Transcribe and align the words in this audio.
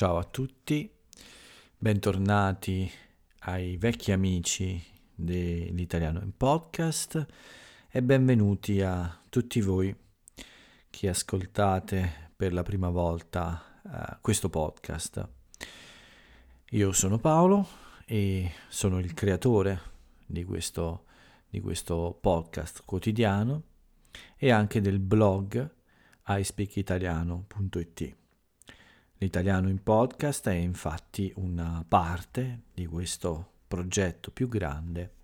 Ciao 0.00 0.16
a 0.16 0.24
tutti, 0.24 0.90
bentornati 1.76 2.90
ai 3.40 3.76
vecchi 3.76 4.12
amici 4.12 4.82
dell'italiano 5.14 6.22
in 6.22 6.34
podcast 6.34 7.26
e 7.90 8.02
benvenuti 8.02 8.80
a 8.80 9.20
tutti 9.28 9.60
voi 9.60 9.94
che 10.88 11.06
ascoltate 11.06 12.30
per 12.34 12.54
la 12.54 12.62
prima 12.62 12.88
volta 12.88 13.62
uh, 13.82 14.16
questo 14.22 14.48
podcast. 14.48 15.28
Io 16.70 16.92
sono 16.92 17.18
Paolo 17.18 17.68
e 18.06 18.52
sono 18.70 19.00
il 19.00 19.12
creatore 19.12 19.80
di 20.24 20.44
questo, 20.44 21.04
di 21.46 21.60
questo 21.60 22.16
podcast 22.18 22.84
quotidiano 22.86 23.64
e 24.38 24.50
anche 24.50 24.80
del 24.80 24.98
blog 24.98 25.70
ispeakitaliano.it. 26.24 28.19
L'italiano 29.22 29.68
in 29.68 29.82
podcast 29.82 30.48
è 30.48 30.54
infatti 30.54 31.30
una 31.36 31.84
parte 31.86 32.62
di 32.72 32.86
questo 32.86 33.50
progetto 33.68 34.30
più 34.30 34.48
grande 34.48 35.16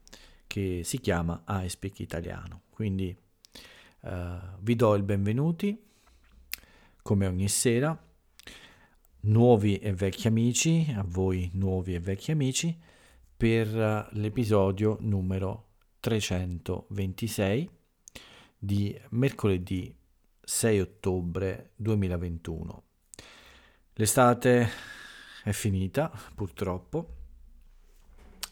che 0.47 0.83
si 0.85 1.01
chiama 1.01 1.43
iSpeak 1.47 2.01
Italiano. 2.01 2.65
Quindi 2.69 3.17
uh, 4.01 4.11
vi 4.61 4.77
do 4.77 4.95
il 4.97 5.03
benvenuti 5.03 5.83
come 7.01 7.27
ogni 7.27 7.49
sera, 7.49 7.99
nuovi 9.21 9.79
e 9.79 9.95
vecchi 9.95 10.27
amici, 10.27 10.93
a 10.95 11.03
voi 11.03 11.49
nuovi 11.55 11.95
e 11.95 12.01
vecchi 12.01 12.33
amici, 12.33 12.79
per 13.35 14.11
l'episodio 14.13 14.99
numero 15.01 15.69
326 16.01 17.71
di 18.59 18.95
mercoledì 19.09 19.97
6 20.43 20.81
ottobre 20.81 21.71
2021. 21.77 22.86
L'estate 23.99 24.69
è 25.43 25.53
finita, 25.53 26.13
purtroppo. 26.35 27.15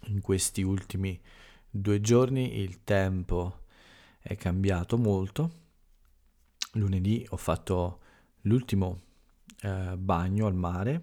In 0.04 0.22
questi 0.22 0.62
ultimi 0.62 1.20
due 1.68 2.00
giorni 2.00 2.60
il 2.60 2.82
tempo 2.82 3.64
è 4.20 4.36
cambiato 4.36 4.96
molto. 4.96 5.50
Lunedì 6.72 7.26
ho 7.28 7.36
fatto 7.36 8.00
l'ultimo 8.42 9.02
eh, 9.60 9.98
bagno 9.98 10.46
al 10.46 10.54
mare. 10.54 11.02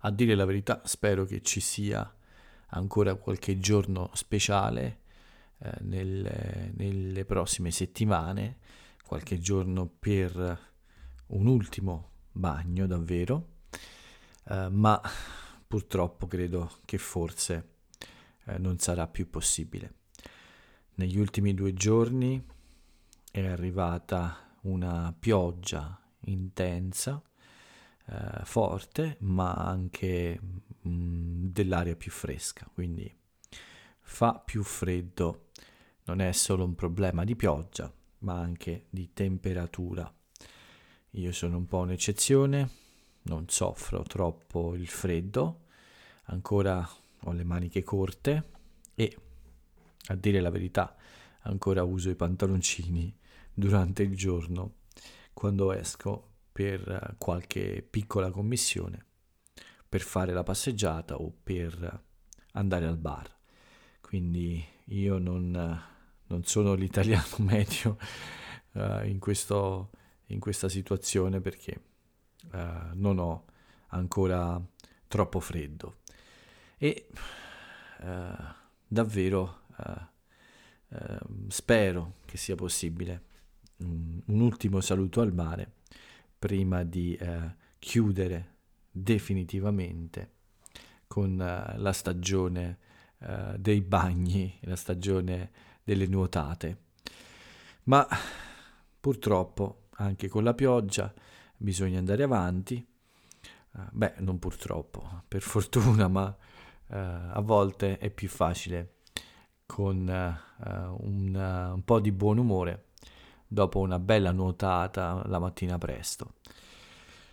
A 0.00 0.10
dire 0.10 0.34
la 0.34 0.44
verità, 0.44 0.82
spero 0.84 1.24
che 1.24 1.40
ci 1.40 1.60
sia 1.60 2.14
ancora 2.72 3.14
qualche 3.14 3.58
giorno 3.58 4.10
speciale 4.12 5.00
eh, 5.60 5.72
nelle, 5.80 6.72
nelle 6.76 7.24
prossime 7.24 7.70
settimane 7.70 8.58
qualche 9.02 9.38
giorno 9.38 9.86
per 9.86 10.68
un 11.28 11.46
ultimo 11.46 12.09
bagno 12.32 12.86
davvero, 12.86 13.48
eh, 14.48 14.68
ma 14.68 15.00
purtroppo 15.66 16.26
credo 16.26 16.78
che 16.84 16.98
forse 16.98 17.68
eh, 18.46 18.58
non 18.58 18.78
sarà 18.78 19.06
più 19.06 19.28
possibile. 19.30 19.94
Negli 20.94 21.18
ultimi 21.18 21.54
due 21.54 21.72
giorni 21.72 22.44
è 23.30 23.46
arrivata 23.46 24.56
una 24.62 25.14
pioggia 25.18 25.98
intensa, 26.24 27.22
eh, 28.06 28.44
forte, 28.44 29.16
ma 29.20 29.52
anche 29.54 30.38
mh, 30.40 30.88
mm, 30.88 31.46
dell'aria 31.46 31.96
più 31.96 32.10
fresca, 32.10 32.68
quindi 32.72 33.12
fa 34.00 34.34
più 34.34 34.62
freddo. 34.62 35.46
Non 36.04 36.20
è 36.20 36.32
solo 36.32 36.64
un 36.64 36.74
problema 36.74 37.24
di 37.24 37.36
pioggia, 37.36 37.92
ma 38.18 38.38
anche 38.38 38.86
di 38.90 39.12
temperatura. 39.12 40.12
Io 41.12 41.32
sono 41.32 41.56
un 41.56 41.66
po' 41.66 41.78
un'eccezione, 41.78 42.70
non 43.22 43.48
soffro 43.48 44.02
troppo 44.02 44.74
il 44.74 44.88
freddo, 44.88 45.66
ancora 46.24 46.88
ho 47.24 47.32
le 47.32 47.44
maniche 47.44 47.82
corte 47.82 48.50
e, 48.94 49.16
a 50.06 50.14
dire 50.14 50.40
la 50.40 50.50
verità, 50.50 50.96
ancora 51.42 51.82
uso 51.82 52.10
i 52.10 52.14
pantaloncini 52.14 53.16
durante 53.52 54.02
il 54.02 54.16
giorno 54.16 54.74
quando 55.32 55.72
esco 55.72 56.28
per 56.52 57.14
qualche 57.18 57.86
piccola 57.88 58.30
commissione, 58.30 59.04
per 59.88 60.00
fare 60.00 60.32
la 60.32 60.42
passeggiata 60.42 61.16
o 61.16 61.32
per 61.42 62.02
andare 62.52 62.86
al 62.86 62.98
bar. 62.98 63.38
Quindi 64.00 64.64
io 64.84 65.18
non 65.18 65.88
non 66.30 66.44
sono 66.44 66.74
l'italiano 66.74 67.36
medio 67.38 67.98
uh, 68.72 69.04
in, 69.04 69.18
questo, 69.18 69.90
in, 70.32 70.40
questa 70.40 70.68
situazione 70.68 71.40
perché 71.40 71.80
uh, 72.52 72.58
non 72.94 73.18
ho 73.18 73.44
ancora 73.88 74.60
troppo 75.06 75.40
freddo. 75.40 75.98
E 76.78 77.08
uh, 78.00 78.06
davvero 78.86 79.62
ehm, 80.88 81.48
spero 81.48 82.14
che 82.24 82.36
sia 82.36 82.54
possibile 82.54 83.22
un, 83.78 84.20
un, 84.24 84.40
ultimo 84.40 84.80
saluto 84.80 85.20
al 85.20 85.32
mare 85.32 85.72
prima 86.38 86.82
di 86.84 87.18
chiudere 87.78 88.56
definitivamente 88.90 90.32
con 91.06 91.36
la 91.36 91.92
stagione 91.92 92.78
dei 93.58 93.82
bagni, 93.82 94.58
la 94.62 94.76
stagione 94.76 95.50
delle 95.84 96.06
nuotate. 96.06 96.78
Ma 97.84 98.06
purtroppo 98.98 99.88
anche 100.00 100.28
con 100.28 100.44
la 100.44 100.54
pioggia 100.54 101.12
bisogna 101.56 101.98
andare 101.98 102.22
avanti. 102.22 102.86
Uh, 103.72 103.80
beh, 103.90 104.14
non 104.18 104.38
purtroppo, 104.38 105.22
per 105.28 105.42
fortuna, 105.42 106.08
ma 106.08 106.24
uh, 106.26 106.94
a 106.94 107.40
volte 107.40 107.98
è 107.98 108.10
più 108.10 108.28
facile 108.28 108.96
con 109.66 109.98
uh, 110.08 111.06
un, 111.06 111.34
un 111.74 111.84
po' 111.84 112.00
di 112.00 112.10
buon 112.10 112.38
umore 112.38 112.86
dopo 113.46 113.80
una 113.80 113.98
bella 113.98 114.32
nuotata 114.32 115.22
la 115.26 115.38
mattina 115.38 115.76
presto. 115.78 116.34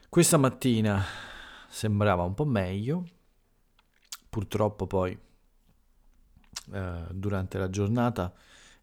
Questa 0.09 0.37
mattina 0.37 1.03
sembrava 1.69 2.23
un 2.23 2.33
po' 2.33 2.45
meglio, 2.45 3.07
purtroppo 4.29 4.87
poi 4.87 5.17
eh, 6.73 7.05
durante 7.11 7.57
la 7.57 7.69
giornata 7.69 8.33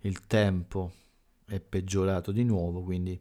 il 0.00 0.26
tempo 0.26 0.92
è 1.46 1.60
peggiorato 1.60 2.30
di 2.30 2.44
nuovo, 2.44 2.82
quindi 2.82 3.20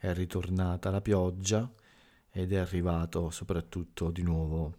è 0.00 0.14
ritornata 0.14 0.88
la 0.88 1.02
pioggia 1.02 1.70
ed 2.30 2.52
è 2.52 2.56
arrivato 2.56 3.28
soprattutto 3.28 4.10
di 4.10 4.22
nuovo 4.22 4.78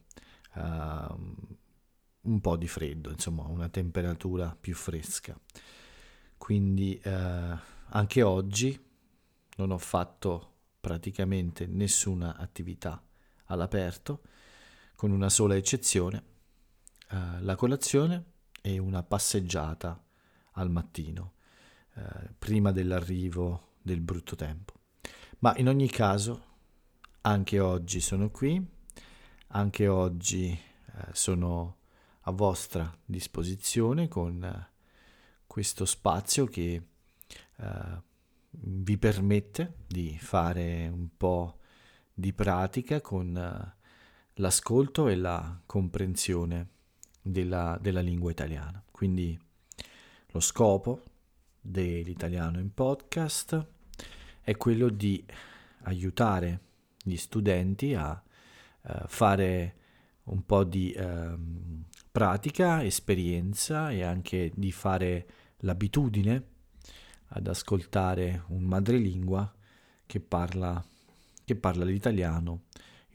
uh, 0.55 1.15
un 2.21 2.41
po' 2.41 2.57
di 2.57 2.67
freddo, 2.67 3.11
insomma 3.11 3.43
una 3.43 3.69
temperatura 3.69 4.57
più 4.59 4.73
fresca. 4.73 5.39
Quindi 6.37 6.99
uh, 7.05 7.55
anche 7.89 8.21
oggi 8.23 8.83
non 9.57 9.69
ho 9.69 9.77
fatto 9.77 10.53
praticamente 10.81 11.67
nessuna 11.67 12.35
attività 12.35 13.01
all'aperto, 13.45 14.23
con 14.95 15.11
una 15.11 15.29
sola 15.29 15.55
eccezione, 15.55 16.23
uh, 17.11 17.41
la 17.41 17.55
colazione 17.55 18.25
e 18.59 18.79
una 18.79 19.03
passeggiata 19.03 20.03
al 20.53 20.71
mattino, 20.71 21.33
eh, 21.95 22.33
prima 22.37 22.71
dell'arrivo 22.71 23.75
del 23.81 24.01
brutto 24.01 24.35
tempo. 24.35 24.80
Ma 25.43 25.57
in 25.57 25.67
ogni 25.67 25.89
caso, 25.89 26.49
anche 27.21 27.59
oggi 27.59 27.99
sono 27.99 28.29
qui, 28.29 28.63
anche 29.47 29.87
oggi 29.87 30.51
eh, 30.51 31.07
sono 31.13 31.77
a 32.21 32.31
vostra 32.31 32.95
disposizione 33.03 34.07
con 34.07 34.43
eh, 34.43 34.69
questo 35.47 35.85
spazio 35.85 36.45
che 36.45 36.81
eh, 37.57 38.01
vi 38.51 38.97
permette 38.99 39.77
di 39.87 40.15
fare 40.19 40.87
un 40.87 41.07
po' 41.17 41.57
di 42.13 42.33
pratica 42.33 43.01
con 43.01 43.35
eh, 43.35 43.75
l'ascolto 44.35 45.07
e 45.07 45.15
la 45.15 45.59
comprensione 45.65 46.69
della, 47.19 47.79
della 47.81 48.01
lingua 48.01 48.29
italiana. 48.29 48.83
Quindi 48.91 49.35
lo 50.27 50.39
scopo 50.39 51.01
dell'italiano 51.59 52.59
in 52.59 52.71
podcast 52.75 53.79
è 54.41 54.55
quello 54.57 54.89
di 54.89 55.23
aiutare 55.83 56.59
gli 57.03 57.15
studenti 57.15 57.93
a 57.93 58.21
uh, 58.81 58.91
fare 59.07 59.75
un 60.23 60.45
po' 60.45 60.63
di 60.63 60.95
uh, 60.95 61.83
pratica, 62.11 62.83
esperienza 62.83 63.91
e 63.91 64.03
anche 64.03 64.51
di 64.55 64.71
fare 64.71 65.27
l'abitudine 65.57 66.43
ad 67.33 67.47
ascoltare 67.47 68.43
un 68.47 68.63
madrelingua 68.63 69.53
che 70.05 70.19
parla, 70.19 70.83
che 71.43 71.55
parla 71.55 71.85
l'italiano 71.85 72.63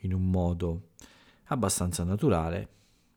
in 0.00 0.14
un 0.14 0.30
modo 0.30 0.90
abbastanza 1.44 2.04
naturale 2.04 2.68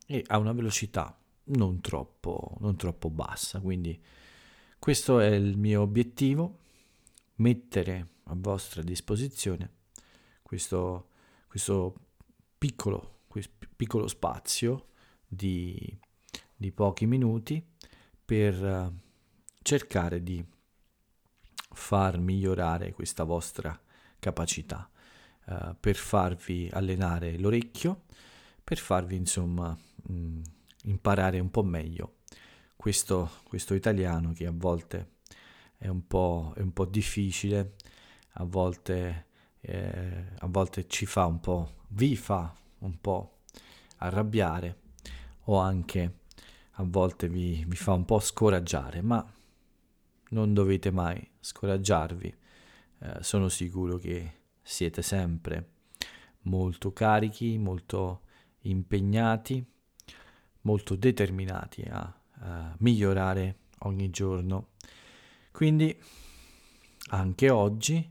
e 0.06 0.24
a 0.26 0.38
una 0.38 0.52
velocità 0.52 1.16
non 1.44 1.80
troppo, 1.80 2.56
non 2.60 2.76
troppo 2.76 3.10
bassa. 3.10 3.60
Quindi 3.60 3.98
questo 4.78 5.20
è 5.20 5.28
il 5.28 5.56
mio 5.56 5.82
obiettivo, 5.82 6.58
mettere 7.40 8.08
a 8.24 8.34
vostra 8.36 8.82
disposizione 8.82 9.78
questo, 10.42 11.08
questo 11.46 11.94
piccolo, 12.56 13.20
piccolo 13.76 14.08
spazio 14.08 14.88
di, 15.26 15.98
di 16.54 16.72
pochi 16.72 17.06
minuti 17.06 17.64
per 18.24 18.64
eh, 18.64 18.92
cercare 19.62 20.22
di 20.22 20.44
far 21.72 22.18
migliorare 22.18 22.92
questa 22.92 23.24
vostra 23.24 23.80
capacità, 24.18 24.90
uh, 25.46 25.74
per 25.78 25.96
farvi 25.96 26.68
allenare 26.72 27.38
l'orecchio, 27.38 28.02
per 28.62 28.78
farvi 28.78 29.16
insomma 29.16 29.70
mh, 29.70 30.12
mm, 30.12 30.42
imparare 30.84 31.38
un 31.38 31.50
po' 31.50 31.62
meglio 31.62 32.16
questo, 32.76 33.30
questo 33.44 33.74
italiano 33.74 34.32
che 34.32 34.46
a 34.46 34.52
volte 34.52 35.19
è 35.80 35.88
un 35.88 36.06
po', 36.06 36.52
è 36.54 36.60
un 36.60 36.74
po 36.74 36.84
difficile, 36.84 37.76
a 38.34 38.44
volte, 38.44 39.26
eh, 39.60 40.24
a 40.38 40.46
volte 40.46 40.86
ci 40.86 41.06
fa 41.06 41.24
un 41.24 41.40
po', 41.40 41.84
vi 41.88 42.16
fa 42.16 42.54
un 42.80 43.00
po' 43.00 43.38
arrabbiare 43.96 44.76
o 45.44 45.56
anche 45.56 46.18
a 46.72 46.84
volte 46.86 47.28
vi, 47.30 47.64
vi 47.66 47.76
fa 47.76 47.94
un 47.94 48.04
po' 48.04 48.20
scoraggiare, 48.20 49.00
ma 49.00 49.26
non 50.30 50.52
dovete 50.52 50.90
mai 50.90 51.26
scoraggiarvi. 51.40 52.36
Eh, 52.98 53.22
sono 53.22 53.48
sicuro 53.48 53.96
che 53.96 54.32
siete 54.62 55.00
sempre 55.00 55.70
molto 56.42 56.92
carichi, 56.92 57.56
molto 57.56 58.20
impegnati, 58.60 59.64
molto 60.62 60.94
determinati 60.94 61.82
a, 61.88 62.20
a 62.32 62.74
migliorare 62.80 63.60
ogni 63.80 64.10
giorno. 64.10 64.72
Quindi 65.60 65.94
anche 67.10 67.50
oggi 67.50 68.10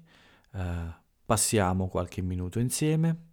eh, 0.51 0.93
passiamo 1.25 1.87
qualche 1.87 2.21
minuto 2.21 2.59
insieme. 2.59 3.31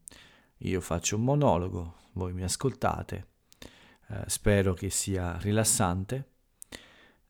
Io 0.61 0.81
faccio 0.81 1.17
un 1.17 1.23
monologo, 1.25 1.97
voi 2.13 2.33
mi 2.33 2.43
ascoltate. 2.43 3.27
Eh, 4.09 4.23
spero 4.25 4.73
che 4.73 4.89
sia 4.89 5.37
rilassante 5.37 6.31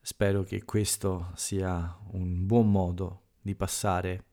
Spero 0.00 0.44
che 0.44 0.62
questo 0.62 1.33
sia 1.35 1.99
un 2.12 2.47
buon 2.47 2.71
modo 2.71 3.31
di 3.41 3.56
passare 3.56 4.27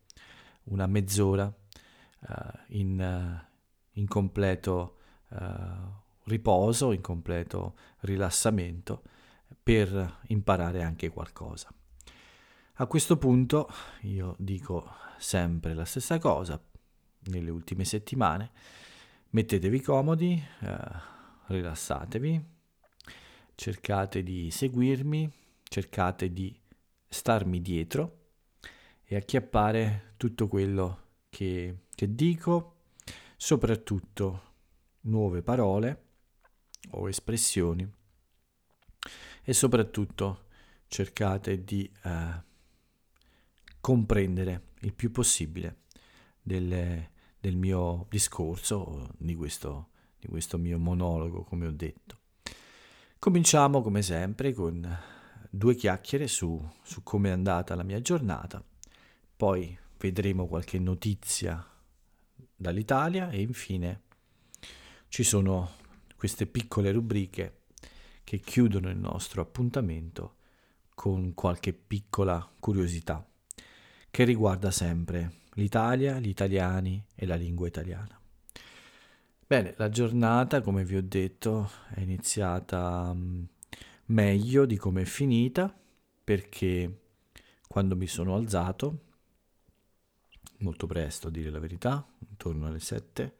una 0.65 0.85
mezz'ora 0.85 1.45
uh, 1.45 2.33
in, 2.67 2.99
uh, 2.99 3.47
in, 3.93 4.07
completo 4.07 4.97
uh, 5.29 5.37
riposo, 6.25 6.91
in 6.91 7.01
completo 7.01 7.75
rilassamento 8.01 9.01
per 9.63 10.19
imparare 10.27 10.83
anche 10.83 11.09
qualcosa. 11.09 11.73
A 12.77 12.87
questo 12.87 13.17
punto 13.17 13.69
io 14.01 14.35
dico 14.39 14.89
sempre 15.17 15.73
la 15.73 15.85
stessa 15.85 16.17
cosa 16.17 16.61
nelle 17.25 17.49
ultime 17.49 17.85
settimane. 17.85 18.51
Mettetevi 19.29 19.81
comodi, 19.81 20.41
rilassatevi, 21.47 22.45
cercate 23.55 24.23
di 24.23 24.51
seguirmi 24.51 25.41
cercate 25.73 26.31
di 26.31 26.55
starmi 27.09 27.59
dietro 27.59 28.19
e 29.05 29.15
acchiappare 29.15 30.13
tutto 30.17 30.47
quello 30.47 31.07
che, 31.29 31.85
che 31.95 32.13
dico, 32.13 32.75
soprattutto 33.35 34.51
nuove 35.01 35.41
parole 35.41 36.03
o 36.91 37.09
espressioni 37.09 37.91
e 39.41 39.53
soprattutto 39.53 40.45
cercate 40.85 41.63
di 41.63 41.91
eh, 42.03 42.43
comprendere 43.83 44.69
il 44.83 44.93
più 44.93 45.11
possibile 45.11 45.81
delle, 46.41 47.11
del 47.37 47.57
mio 47.57 48.05
discorso, 48.09 49.09
di 49.17 49.35
questo, 49.35 49.89
di 50.17 50.27
questo 50.27 50.57
mio 50.57 50.79
monologo, 50.79 51.43
come 51.43 51.67
ho 51.67 51.71
detto. 51.71 52.19
Cominciamo 53.19 53.81
come 53.81 54.01
sempre 54.01 54.53
con 54.53 54.89
due 55.49 55.75
chiacchiere 55.75 56.29
su, 56.29 56.65
su 56.81 57.03
come 57.03 57.27
è 57.27 57.33
andata 57.33 57.75
la 57.75 57.83
mia 57.83 57.99
giornata, 57.99 58.63
poi 59.35 59.77
vedremo 59.97 60.47
qualche 60.47 60.79
notizia 60.79 61.61
dall'Italia 62.55 63.31
e 63.31 63.41
infine 63.41 64.03
ci 65.09 65.23
sono 65.23 65.71
queste 66.15 66.47
piccole 66.47 66.89
rubriche 66.93 67.63
che 68.23 68.39
chiudono 68.39 68.89
il 68.89 68.97
nostro 68.97 69.41
appuntamento 69.41 70.37
con 70.95 71.33
qualche 71.33 71.73
piccola 71.73 72.49
curiosità 72.61 73.27
che 74.13 74.25
riguarda 74.25 74.69
sempre 74.69 75.39
l'Italia, 75.53 76.19
gli 76.19 76.27
italiani 76.27 77.03
e 77.15 77.25
la 77.25 77.33
lingua 77.33 77.65
italiana. 77.65 78.15
Bene, 79.47 79.73
la 79.75 79.89
giornata, 79.89 80.61
come 80.61 80.85
vi 80.85 80.97
ho 80.97 81.01
detto, 81.01 81.71
è 81.95 82.01
iniziata 82.01 83.11
mm, 83.11 83.43
meglio 84.05 84.67
di 84.67 84.77
come 84.77 85.01
è 85.01 85.05
finita 85.05 85.75
perché 86.23 86.99
quando 87.67 87.95
mi 87.95 88.05
sono 88.05 88.35
alzato, 88.35 88.99
molto 90.59 90.85
presto 90.85 91.29
a 91.29 91.31
dire 91.31 91.49
la 91.49 91.57
verità, 91.57 92.05
intorno 92.29 92.67
alle 92.67 92.79
7, 92.79 93.37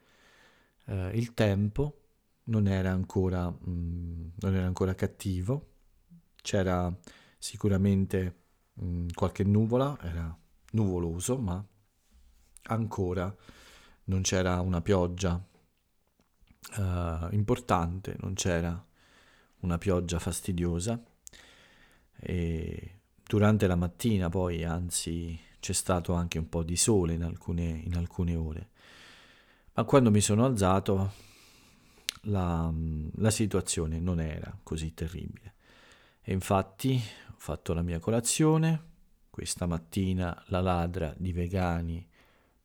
eh, 0.86 1.12
il 1.14 1.36
tempo 1.36 2.02
non 2.46 2.66
era, 2.66 2.90
ancora, 2.90 3.48
mh, 3.48 3.70
mm, 3.70 4.28
non 4.40 4.56
era 4.56 4.66
ancora 4.66 4.96
cattivo, 4.96 5.68
c'era 6.42 6.92
sicuramente 7.38 8.38
mh, 8.74 8.86
mm, 8.86 9.08
qualche 9.14 9.44
nuvola, 9.44 9.96
era 10.02 10.36
nuvoloso, 10.74 11.38
ma 11.38 11.64
ancora 12.64 13.36
non 14.06 14.22
c'era 14.22 14.60
una 14.62 14.82
pioggia 14.82 15.42
uh, 16.78 17.28
importante, 17.32 18.16
non 18.20 18.34
c'era 18.34 18.86
una 19.62 19.78
pioggia 19.78 20.20
fastidiosa 20.20 21.02
e 22.20 23.00
durante 23.24 23.68
la 23.68 23.76
mattina 23.76 24.30
poi 24.30 24.64
anzi 24.64 25.40
c'è 25.60 25.74
stato 25.74 26.14
anche 26.14 26.38
un 26.38 26.50
po' 26.50 26.64
di 26.64 26.76
sole 26.76 27.14
in 27.14 27.24
alcune, 27.24 27.64
in 27.64 27.96
alcune 27.96 28.36
ore. 28.36 28.70
Ma 29.74 29.86
quando 29.86 30.12
mi 30.12 30.22
sono 30.22 30.46
alzato 30.46 31.14
la, 32.24 32.72
la 33.16 33.32
situazione 33.32 34.00
non 34.00 34.20
era 34.20 34.56
così 34.62 34.94
terribile. 34.94 35.56
E 36.22 36.34
infatti 36.34 37.02
ho 37.30 37.36
fatto 37.38 37.74
la 37.74 37.82
mia 37.82 38.00
colazione, 38.00 38.92
questa 39.34 39.66
mattina 39.66 40.44
la 40.50 40.62
ladra 40.62 41.12
di 41.18 41.34
vegani 41.34 42.08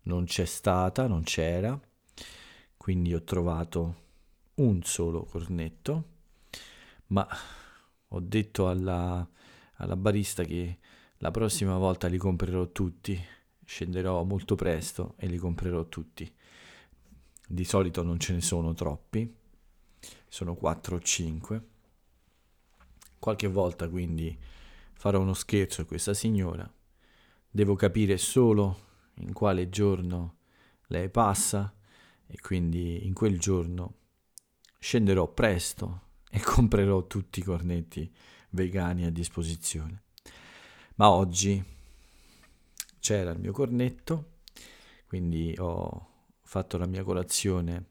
non 0.02 0.26
c'è 0.26 0.44
stata, 0.44 1.06
non 1.06 1.22
c'era, 1.22 1.80
quindi 2.76 3.14
ho 3.14 3.24
trovato 3.24 4.02
un 4.56 4.82
solo 4.82 5.24
cornetto 5.24 6.04
ma 7.06 7.26
ho 8.08 8.20
detto 8.20 8.68
alla, 8.68 9.26
alla 9.76 9.96
barista 9.96 10.44
che 10.44 10.78
la 11.16 11.30
prossima 11.30 11.78
volta 11.78 12.06
li 12.06 12.18
comprerò 12.18 12.70
tutti, 12.70 13.18
scenderò 13.64 14.22
molto 14.24 14.54
presto 14.54 15.14
e 15.16 15.26
li 15.26 15.38
comprerò 15.38 15.86
tutti. 15.86 16.30
Di 17.48 17.64
solito 17.64 18.02
non 18.02 18.20
ce 18.20 18.34
ne 18.34 18.42
sono 18.42 18.74
troppi, 18.74 19.34
sono 20.28 20.54
4 20.54 20.96
o 20.96 21.00
5. 21.00 21.66
Qualche 23.18 23.46
volta 23.46 23.88
quindi 23.88 24.38
farò 24.98 25.20
uno 25.20 25.32
scherzo 25.32 25.82
a 25.82 25.84
questa 25.84 26.12
signora. 26.12 26.68
Devo 27.48 27.76
capire 27.76 28.18
solo 28.18 28.86
in 29.20 29.32
quale 29.32 29.68
giorno 29.68 30.38
lei 30.88 31.08
passa 31.08 31.72
e 32.26 32.40
quindi 32.40 33.06
in 33.06 33.14
quel 33.14 33.38
giorno 33.38 33.94
scenderò 34.80 35.28
presto 35.28 36.02
e 36.28 36.40
comprerò 36.42 37.06
tutti 37.06 37.38
i 37.38 37.44
cornetti 37.44 38.12
vegani 38.50 39.04
a 39.04 39.10
disposizione. 39.10 40.02
Ma 40.96 41.10
oggi 41.10 41.64
c'era 42.98 43.30
il 43.30 43.38
mio 43.38 43.52
cornetto, 43.52 44.38
quindi 45.06 45.54
ho 45.58 46.06
fatto 46.42 46.76
la 46.76 46.86
mia 46.86 47.04
colazione 47.04 47.90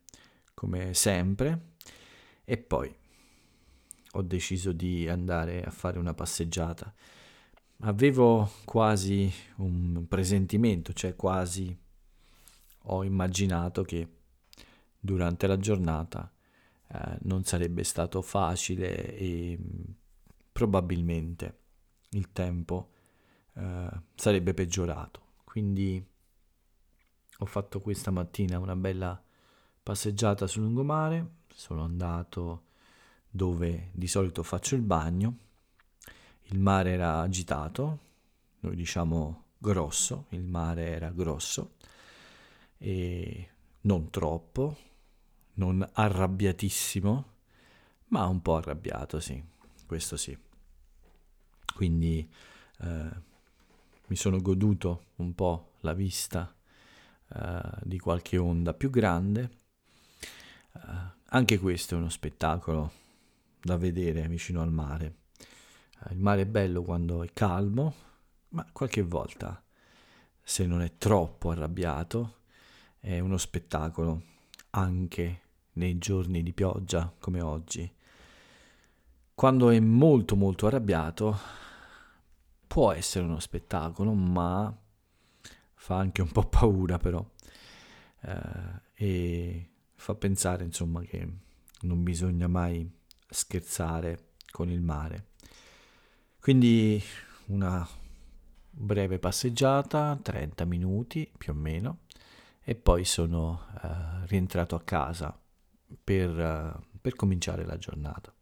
come 0.53 0.93
sempre 0.93 1.75
e 2.43 2.57
poi 2.57 2.93
ho 4.17 4.21
deciso 4.23 4.71
di 4.71 5.07
andare 5.07 5.63
a 5.63 5.69
fare 5.69 5.99
una 5.99 6.13
passeggiata. 6.13 6.91
Avevo 7.81 8.49
quasi 8.65 9.31
un 9.57 10.05
presentimento, 10.07 10.91
cioè 10.93 11.15
quasi 11.15 11.75
ho 12.89 13.03
immaginato 13.03 13.83
che 13.83 14.07
durante 14.99 15.45
la 15.45 15.57
giornata 15.57 16.31
eh, 16.87 17.17
non 17.21 17.43
sarebbe 17.43 17.83
stato 17.83 18.21
facile 18.23 19.15
e 19.15 19.57
mm, 19.59 19.83
probabilmente 20.51 21.59
il 22.11 22.31
tempo 22.31 22.89
eh, 23.53 23.89
sarebbe 24.15 24.55
peggiorato. 24.55 25.21
Quindi 25.43 26.03
ho 27.39 27.45
fatto 27.45 27.79
questa 27.79 28.09
mattina 28.09 28.57
una 28.57 28.75
bella 28.75 29.21
passeggiata 29.83 30.47
sul 30.47 30.63
lungomare, 30.63 31.35
sono 31.53 31.83
andato 31.83 32.63
dove 33.29 33.89
di 33.93 34.07
solito 34.07 34.43
faccio 34.43 34.75
il 34.75 34.81
bagno, 34.81 35.37
il 36.49 36.59
mare 36.59 36.91
era 36.91 37.19
agitato, 37.19 37.99
noi 38.59 38.75
diciamo 38.75 39.43
grosso, 39.57 40.25
il 40.29 40.43
mare 40.43 40.87
era 40.87 41.09
grosso 41.11 41.75
e 42.77 43.49
non 43.81 44.09
troppo, 44.09 44.77
non 45.55 45.87
arrabbiatissimo, 45.91 47.33
ma 48.07 48.25
un 48.27 48.41
po' 48.41 48.55
arrabbiato, 48.55 49.19
sì, 49.19 49.43
questo 49.85 50.17
sì. 50.17 50.37
Quindi 51.75 52.27
eh, 52.79 53.09
mi 54.07 54.15
sono 54.15 54.41
goduto 54.41 55.07
un 55.17 55.33
po' 55.35 55.73
la 55.81 55.93
vista 55.93 56.53
eh, 57.29 57.61
di 57.83 57.99
qualche 57.99 58.37
onda 58.37 58.73
più 58.73 58.89
grande. 58.89 59.49
Eh, 60.73 61.15
anche 61.25 61.59
questo 61.59 61.95
è 61.95 61.97
uno 61.97 62.09
spettacolo 62.09 63.05
da 63.61 63.77
vedere 63.77 64.27
vicino 64.27 64.61
al 64.61 64.71
mare. 64.71 65.15
Eh, 66.05 66.13
il 66.13 66.19
mare 66.19 66.41
è 66.41 66.45
bello 66.45 66.81
quando 66.83 67.23
è 67.23 67.31
calmo, 67.33 67.93
ma 68.49 68.65
qualche 68.71 69.01
volta, 69.01 69.63
se 70.41 70.65
non 70.65 70.81
è 70.81 70.97
troppo 70.97 71.51
arrabbiato, 71.51 72.35
è 72.99 73.19
uno 73.19 73.37
spettacolo 73.37 74.21
anche 74.71 75.41
nei 75.73 75.97
giorni 75.97 76.43
di 76.43 76.53
pioggia 76.53 77.13
come 77.19 77.41
oggi. 77.41 77.91
Quando 79.33 79.69
è 79.69 79.79
molto 79.79 80.35
molto 80.35 80.67
arrabbiato 80.67 81.37
può 82.65 82.91
essere 82.91 83.25
uno 83.25 83.39
spettacolo, 83.39 84.13
ma 84.13 84.75
fa 85.73 85.97
anche 85.97 86.21
un 86.21 86.31
po' 86.31 86.43
paura 86.47 86.97
però. 86.97 87.25
Eh, 88.21 88.81
e 88.95 89.69
fa 89.93 90.15
pensare 90.15 90.63
insomma 90.63 91.01
che 91.01 91.27
non 91.81 92.03
bisogna 92.03 92.47
mai 92.47 92.89
scherzare 93.29 94.31
con 94.51 94.69
il 94.69 94.81
mare. 94.81 95.27
Quindi 96.39 97.01
una 97.47 97.87
breve 98.69 99.19
passeggiata, 99.19 100.17
30 100.21 100.65
minuti 100.65 101.29
più 101.37 101.53
o 101.53 101.55
meno, 101.55 101.99
e 102.63 102.75
poi 102.75 103.05
sono 103.05 103.65
uh, 103.81 104.25
rientrato 104.25 104.75
a 104.75 104.81
casa 104.81 105.37
per, 106.03 106.29
uh, 106.29 106.97
per, 106.99 107.15
cominciare 107.15 107.65
la 107.65 107.77
giornata. 107.77 108.33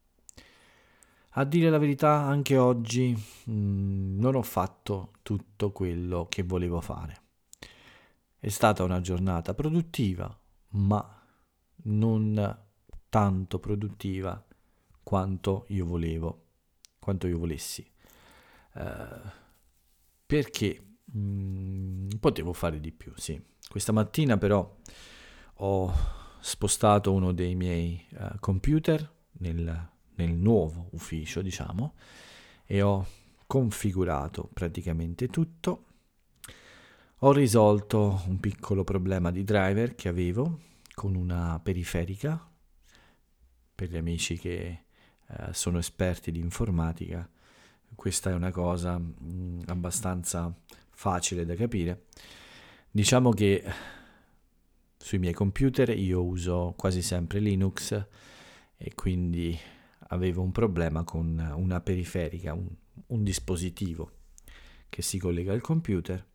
A 1.38 1.44
dire 1.44 1.70
la 1.70 1.78
verità, 1.78 2.22
anche 2.22 2.58
oggi 2.58 3.12
mh, 3.46 3.52
mm, 3.52 4.20
non 4.20 4.36
ho 4.36 4.42
fatto 4.42 5.12
tutto 5.22 5.72
quello 5.72 6.28
che 6.30 6.44
volevo 6.44 6.82
fare. 6.82 7.22
È 8.40 8.50
stata 8.50 8.84
una 8.84 9.02
giornata 9.02 9.54
produttiva, 9.54 10.36
ma 10.70 11.24
non 11.84 12.60
tanto 13.10 13.60
produttiva 13.60 14.44
quanto 15.06 15.64
io 15.70 15.86
volevo, 15.86 16.48
quanto 17.00 17.28
io 17.28 17.38
volessi. 17.38 17.90
Uh, 18.74 19.30
perché 20.26 20.98
mh, 21.06 21.20
mm, 21.20 22.10
potevo 22.20 22.52
fare 22.52 22.82
di 22.82 22.92
più, 22.92 23.14
sì 23.16 23.42
questa 23.70 23.92
mattina 23.92 24.38
però 24.38 24.78
ho 25.56 25.94
spostato 26.40 27.12
uno 27.12 27.32
dei 27.34 27.56
miei 27.56 28.06
uh, 28.12 28.40
computer 28.40 29.12
nel, 29.40 29.90
nel 30.16 30.32
nuovo 30.32 30.90
ufficio, 30.92 31.42
diciamo, 31.42 31.96
e 32.66 32.82
ho 32.82 33.06
configurato 33.48 34.50
praticamente 34.54 35.28
tutto. 35.28 35.86
Ho 37.20 37.32
risolto 37.32 38.22
un 38.28 38.40
piccolo 38.40 38.84
problema 38.84 39.32
di 39.32 39.44
driver 39.44 39.96
che 39.96 40.10
avevo 40.10 40.60
con 40.94 41.16
una 41.16 41.60
periferica. 41.62 42.50
Per 43.74 43.90
gli 43.90 43.98
amici 43.98 44.38
che 44.38 44.85
eh, 45.28 45.54
sono 45.54 45.78
esperti 45.78 46.32
di 46.32 46.40
informatica, 46.40 47.28
questa 47.96 48.30
è 48.30 48.34
una 48.34 48.52
cosa 48.52 48.98
mh, 48.98 49.16
mm, 49.24 49.60
abbastanza 49.68 50.54
facile 50.92 51.46
da 51.46 51.56
capire. 51.56 52.06
Diciamo 52.92 53.32
che 53.32 53.64
sui 54.98 55.20
miei 55.20 55.34
computer 55.34 55.90
io 55.90 56.24
uso 56.24 56.74
quasi 56.78 57.02
sempre 57.02 57.40
Linux 57.40 58.06
e 58.78 58.94
quindi 58.94 59.58
avevo 60.10 60.42
un 60.42 60.52
problema 60.52 61.04
con 61.04 61.54
una 61.56 61.82
periferica, 61.82 62.54
un, 62.54 62.68
un 63.08 63.24
dispositivo 63.24 64.12
che 64.90 65.02
si 65.02 65.18
collega 65.18 65.54
al 65.54 65.62
computer. 65.62 66.26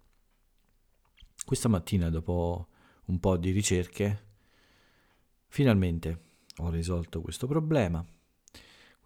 Questa 1.45 1.69
mattina, 1.69 2.11
dopo 2.11 2.69
un 3.07 3.19
po' 3.19 3.37
di 3.37 3.51
ricerche, 3.51 4.25
finalmente 5.49 6.23
ho 6.59 6.71
risolto 6.71 7.21
questo 7.23 7.47
problema. 7.47 8.05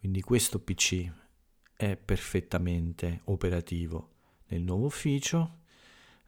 Quindi 0.04 0.20
questo 0.20 0.58
PC 0.58 1.10
è 1.74 1.96
perfettamente 1.96 3.22
operativo 3.24 4.10
nel 4.48 4.60
nuovo 4.60 4.84
ufficio. 4.84 5.60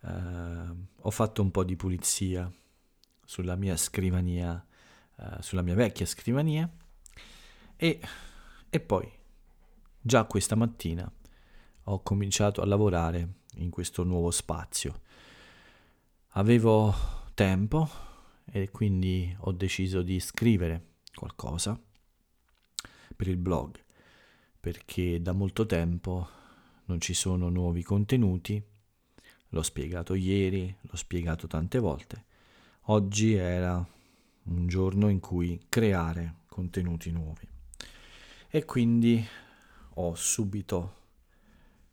Uh, 0.01 0.75
ho 1.03 1.11
fatto 1.11 1.43
un 1.43 1.51
po' 1.51 1.63
di 1.63 1.77
pulizia 1.77 2.51
sulla 3.23 3.55
mia 3.55 3.77
scrivania, 3.77 4.67
uh, 5.17 5.43
sulla 5.43 5.61
mia 5.61 5.75
vecchia 5.75 6.07
scrivania. 6.07 6.67
E, 7.77 8.01
e 8.71 8.81
poi 8.81 9.13
già 10.01 10.25
questa 10.25 10.55
mattina 10.55 11.13
ho 11.83 12.03
cominciato 12.03 12.63
a 12.63 12.67
lavorare 12.67 13.41
in 13.57 13.69
questo 13.69 14.05
nuovo 14.05 14.31
spazio. 14.31 15.03
Avevo 16.29 16.95
tempo 17.35 17.87
e 18.47 18.71
quindi 18.71 19.37
ho 19.41 19.53
deciso 19.53 20.01
di 20.01 20.19
scrivere 20.19 20.95
qualcosa 21.15 21.79
per 23.17 23.29
il 23.29 23.39
blog 23.39 23.83
perché 24.61 25.21
da 25.21 25.33
molto 25.33 25.67
tempo 25.67 26.29
non 26.85 27.01
ci 27.01 27.15
sono 27.15 27.49
nuovi 27.49 27.83
contenuti 27.83 28.63
L'ho 29.51 29.63
spiegato 29.63 30.15
ieri, 30.15 30.75
l'ho 30.81 30.97
spiegato 30.97 31.47
tante 31.47 31.79
volte. 31.79 32.25
Oggi 32.89 33.35
era 33.35 33.85
un 34.45 34.67
giorno 34.67 35.09
in 35.09 35.21
cui 35.21 35.67
creare 35.69 36.41
contenuti 36.49 37.11
nuovi. 37.11 37.49
E 38.49 38.65
quindi 38.65 39.25
ho 39.95 40.15
subito 40.15 40.95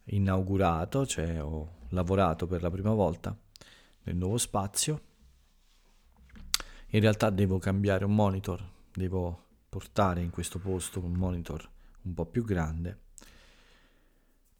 inaugurato, 0.06 1.06
cioè 1.06 1.42
ho 1.42 1.82
lavorato 1.90 2.48
per 2.48 2.62
la 2.62 2.72
prima 2.72 2.92
volta 2.92 3.38
nel 4.04 4.16
nuovo 4.16 4.38
spazio. 4.38 5.02
In 6.88 7.00
realtà 7.00 7.30
devo 7.30 7.60
cambiare 7.60 8.04
un 8.04 8.16
monitor, 8.16 8.62
devo 8.94 9.42
portare 9.74 10.22
in 10.22 10.30
questo 10.30 10.60
posto 10.60 11.00
un 11.00 11.14
monitor 11.14 11.68
un 12.04 12.14
po' 12.14 12.28
più 12.28 12.46
grande 12.46 13.00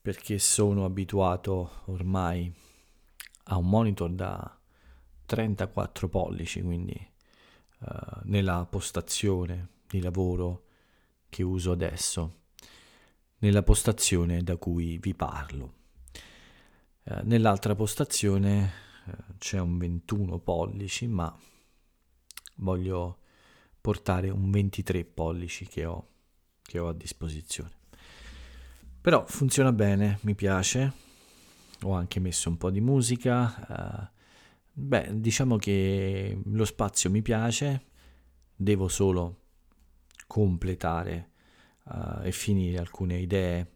perché 0.02 0.40
sono 0.40 0.86
abituato 0.86 1.84
ormai 1.86 2.52
ha 3.44 3.58
un 3.58 3.70
monitor 3.70 4.10
da 4.10 4.60
34 5.28 6.10
pollici, 6.10 6.64
quindi 6.64 7.00
uh, 7.80 7.86
nella 8.24 8.66
postazione 8.66 9.70
di 9.88 10.02
lavoro 10.02 10.64
che 11.30 11.44
uso 11.44 11.72
adesso, 11.72 12.40
nella 13.38 13.62
postazione 13.62 14.42
da 14.42 14.58
cui 14.58 14.98
vi 14.98 15.14
parlo. 15.14 15.74
Uh, 17.04 17.20
nell'altra 17.24 17.76
postazione 17.76 18.72
uh, 19.06 19.38
c'è 19.38 19.60
un 19.60 19.78
21 19.78 20.40
pollici, 20.40 21.06
ma 21.08 21.34
voglio 22.56 23.20
portare 23.84 24.30
un 24.30 24.50
23 24.50 25.04
pollici 25.04 25.68
che 25.68 25.84
ho, 25.84 26.08
che 26.62 26.80
ho 26.80 26.88
a 26.88 26.94
disposizione. 26.94 27.72
Però 29.02 29.26
funziona 29.28 29.74
bene, 29.74 30.20
mi 30.22 30.36
piace, 30.36 30.94
ho 31.82 31.92
anche 31.92 32.22
messo 32.22 32.48
un 32.48 32.56
po' 32.56 32.70
di 32.70 32.80
musica. 32.80 33.54
Uh, 33.68 34.20
beh, 34.72 35.20
diciamo 35.20 35.58
che 35.58 36.42
lo 36.46 36.64
spazio 36.64 37.10
mi 37.10 37.22
piace, 37.22 37.88
devo 38.56 38.88
solo 38.88 39.42
completare 40.28 41.32
uh, 41.84 42.22
e 42.24 42.32
finire 42.32 42.78
alcune 42.78 43.18
idee 43.18 43.72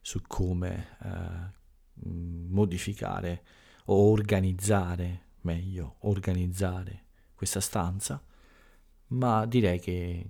su 0.00 0.22
come 0.26 0.96
uh, 1.02 2.08
modificare 2.48 3.44
o 3.84 4.10
organizzare, 4.10 5.24
meglio, 5.42 5.96
organizzare 6.00 7.04
questa 7.34 7.60
stanza, 7.60 8.24
ma 9.12 9.44
direi 9.46 9.78
che, 9.78 10.26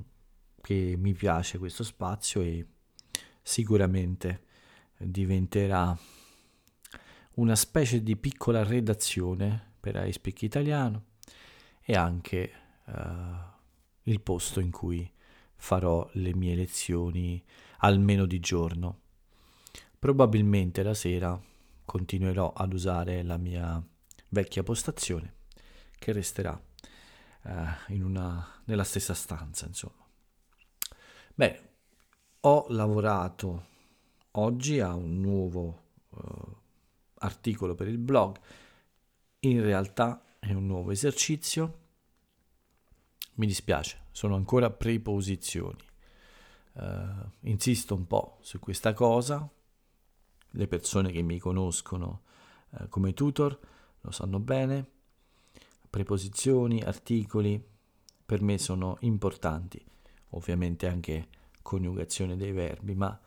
che 0.60 0.94
mi 0.96 1.14
piace 1.14 1.58
questo 1.58 1.84
spazio 1.84 2.40
e 2.40 2.66
sicuramente 3.40 4.44
diventerà 4.98 5.96
una 7.34 7.56
specie 7.56 8.02
di 8.02 8.16
piccola 8.16 8.62
redazione 8.62 9.74
per 9.80 10.04
iSpeak 10.06 10.42
Italiano 10.42 11.04
e 11.80 11.94
anche 11.94 12.52
uh, 12.86 12.92
il 14.02 14.20
posto 14.20 14.60
in 14.60 14.70
cui 14.70 15.10
farò 15.56 16.08
le 16.14 16.34
mie 16.34 16.54
lezioni 16.54 17.42
almeno 17.78 18.26
di 18.26 18.40
giorno. 18.40 19.00
Probabilmente 19.98 20.82
la 20.82 20.94
sera 20.94 21.40
continuerò 21.84 22.52
ad 22.52 22.72
usare 22.72 23.22
la 23.22 23.36
mia 23.36 23.82
vecchia 24.28 24.62
postazione 24.62 25.34
che 25.98 26.12
resterà 26.12 26.60
uh, 27.42 27.94
una, 28.02 28.62
nella 28.64 28.84
stessa 28.84 29.14
stanza, 29.14 29.66
insomma. 29.66 30.06
Beh, 31.34 31.70
ho 32.40 32.66
lavorato 32.68 33.66
oggi 34.32 34.80
a 34.80 34.94
un 34.94 35.20
nuovo 35.20 35.82
uh, 36.10 36.56
articolo 37.18 37.74
per 37.74 37.88
il 37.88 37.98
blog, 37.98 38.38
in 39.40 39.60
realtà 39.62 40.22
è 40.38 40.52
un 40.52 40.66
nuovo 40.66 40.90
esercizio. 40.90 41.78
mi 43.34 43.46
dispiace, 43.46 44.06
sono 44.10 44.34
ancora 44.34 44.70
preposizioni. 44.70 45.90
Uh, 46.74 47.30
insisto 47.40 47.94
un 47.94 48.06
po' 48.06 48.38
su 48.40 48.58
questa 48.58 48.94
cosa, 48.94 49.48
le 50.54 50.66
persone 50.66 51.10
che 51.12 51.22
mi 51.22 51.38
conoscono 51.38 52.22
uh, 52.70 52.88
come 52.88 53.12
tutor 53.14 53.58
lo 54.00 54.10
sanno 54.10 54.38
bene, 54.38 54.90
preposizioni, 55.92 56.80
articoli 56.80 57.62
per 58.24 58.40
me 58.40 58.56
sono 58.56 58.96
importanti, 59.00 59.84
ovviamente 60.30 60.86
anche 60.86 61.28
coniugazione 61.60 62.34
dei 62.38 62.52
verbi, 62.52 62.94
ma 62.94 63.20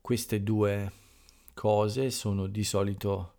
queste 0.00 0.44
due 0.44 0.92
cose 1.54 2.12
sono 2.12 2.46
di 2.46 2.62
solito 2.62 3.38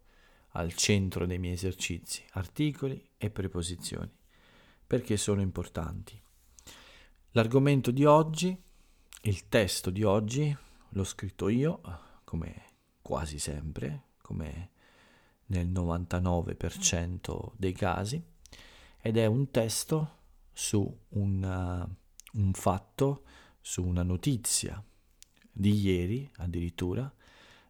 al 0.50 0.74
centro 0.74 1.25
dei 1.25 1.39
miei 1.39 1.53
esercizi, 1.53 2.22
articoli 2.31 3.01
e 3.15 3.29
preposizioni, 3.29 4.12
perché 4.86 5.15
sono 5.15 5.39
importanti. 5.39 6.22
L'argomento 7.31 7.91
di 7.91 8.03
oggi, 8.03 8.62
il 9.22 9.48
testo 9.48 9.89
di 9.89 10.03
oggi, 10.03 10.53
l'ho 10.89 11.03
scritto 11.05 11.48
io, 11.48 11.79
come 12.25 12.63
quasi 13.01 13.39
sempre, 13.39 14.07
come 14.22 14.72
nel 15.48 15.68
99% 15.68 17.51
dei 17.56 17.74
casi, 17.74 18.22
ed 19.01 19.18
è 19.18 19.25
un 19.25 19.51
testo 19.51 20.16
su 20.51 20.98
una, 21.10 21.84
uh, 21.84 22.39
un 22.39 22.54
fatto, 22.54 23.24
su 23.62 23.84
una 23.84 24.04
notizia 24.04 24.84
di 25.51 25.80
ieri 25.80 26.30
addirittura, 26.38 27.12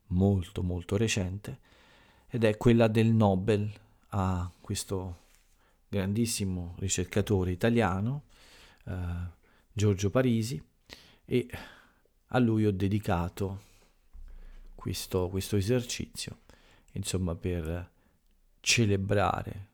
molto 0.07 0.63
molto 0.63 0.97
recente, 0.97 1.59
ed 2.29 2.43
è 2.43 2.57
quella 2.57 2.87
del 2.87 3.07
Nobel 3.07 3.71
a 4.09 4.51
questo 4.59 5.25
grandissimo 5.87 6.75
ricercatore 6.79 7.51
italiano, 7.51 8.23
eh, 8.85 9.35
Giorgio 9.71 10.09
Parisi, 10.09 10.61
e 11.25 11.47
a 12.27 12.39
lui 12.39 12.65
ho 12.65 12.71
dedicato 12.71 13.63
questo, 14.75 15.29
questo 15.29 15.55
esercizio, 15.55 16.39
insomma, 16.97 17.35
per 17.35 17.91
celebrare 18.59 19.69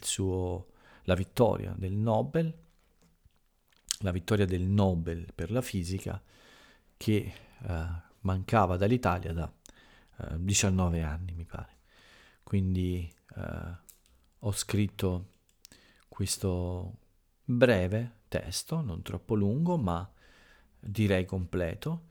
suo 0.00 0.72
la 1.04 1.14
vittoria 1.14 1.74
del 1.76 1.92
Nobel, 1.92 2.52
la 4.00 4.10
vittoria 4.10 4.46
del 4.46 4.62
Nobel 4.62 5.32
per 5.34 5.50
la 5.50 5.62
fisica 5.62 6.20
che 6.96 7.32
eh, 7.62 7.86
mancava 8.20 8.76
dall'Italia 8.76 9.32
da 9.32 9.52
eh, 10.18 10.36
19 10.38 11.02
anni, 11.02 11.32
mi 11.34 11.44
pare. 11.44 11.78
Quindi 12.42 13.10
eh, 13.36 13.76
ho 14.38 14.52
scritto 14.52 15.32
questo 16.08 16.98
breve 17.44 18.20
testo, 18.28 18.80
non 18.80 19.02
troppo 19.02 19.34
lungo, 19.34 19.76
ma 19.76 20.08
direi 20.78 21.24
completo, 21.24 22.08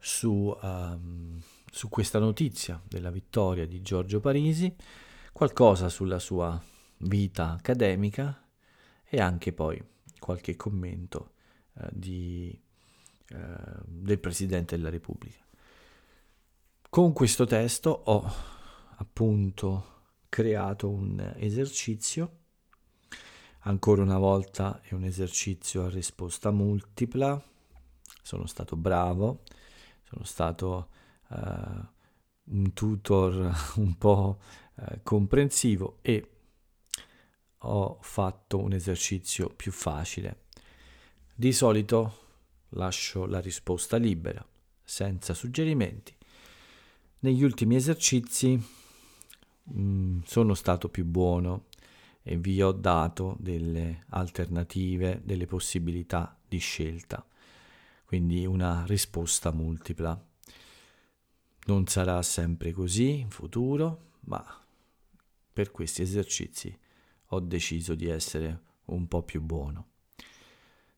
su, 0.00 0.56
um, 0.62 1.40
su 1.70 1.88
questa 1.88 2.18
notizia 2.18 2.80
della 2.86 3.10
vittoria 3.10 3.66
di 3.66 3.82
Giorgio 3.82 4.20
Parisi, 4.20 4.74
qualcosa 5.32 5.88
sulla 5.88 6.18
sua 6.18 6.60
vita 6.98 7.52
accademica 7.52 8.42
e 9.04 9.20
anche 9.20 9.52
poi 9.52 9.82
qualche 10.18 10.56
commento 10.56 11.32
eh, 11.74 11.88
di, 11.92 12.60
eh, 13.28 13.36
del 13.84 14.18
Presidente 14.18 14.76
della 14.76 14.90
Repubblica. 14.90 15.44
Con 16.88 17.12
questo 17.12 17.44
testo 17.44 17.90
ho 17.90 18.32
appunto 18.96 19.94
creato 20.28 20.88
un 20.88 21.34
esercizio, 21.36 22.38
ancora 23.60 24.02
una 24.02 24.18
volta 24.18 24.80
è 24.82 24.94
un 24.94 25.04
esercizio 25.04 25.84
a 25.84 25.90
risposta 25.90 26.50
multipla, 26.50 27.42
sono 28.22 28.46
stato 28.46 28.76
bravo, 28.76 29.42
sono 30.08 30.24
stato 30.24 30.88
uh, 31.28 31.36
un 32.44 32.72
tutor 32.72 33.52
un 33.76 33.98
po' 33.98 34.40
uh, 34.74 35.00
comprensivo 35.02 35.98
e 36.02 36.30
ho 37.58 37.98
fatto 38.00 38.58
un 38.58 38.72
esercizio 38.72 39.48
più 39.48 39.72
facile. 39.72 40.44
Di 41.34 41.52
solito 41.52 42.24
lascio 42.70 43.26
la 43.26 43.40
risposta 43.40 43.96
libera, 43.96 44.46
senza 44.82 45.34
suggerimenti. 45.34 46.14
Negli 47.20 47.42
ultimi 47.42 47.74
esercizi 47.74 48.56
mh, 49.62 49.80
mm, 49.80 50.20
sono 50.24 50.54
stato 50.54 50.88
più 50.88 51.04
buono 51.04 51.66
e 52.22 52.36
vi 52.36 52.62
ho 52.62 52.72
dato 52.72 53.36
delle 53.38 54.04
alternative, 54.10 55.20
delle 55.24 55.46
possibilità 55.46 56.36
di 56.46 56.58
scelta, 56.58 57.24
quindi 58.06 58.46
una 58.46 58.84
risposta 58.86 59.50
multipla. 59.50 60.24
Non 61.66 61.86
sarà 61.88 62.22
sempre 62.22 62.70
così 62.72 63.18
in 63.18 63.30
futuro, 63.30 64.12
ma 64.20 64.64
per 65.52 65.72
questi 65.72 66.02
esercizi 66.02 66.78
ho 67.30 67.40
deciso 67.40 67.96
di 67.96 68.06
essere 68.06 68.62
un 68.86 69.08
po' 69.08 69.22
più 69.22 69.42
buono. 69.42 69.88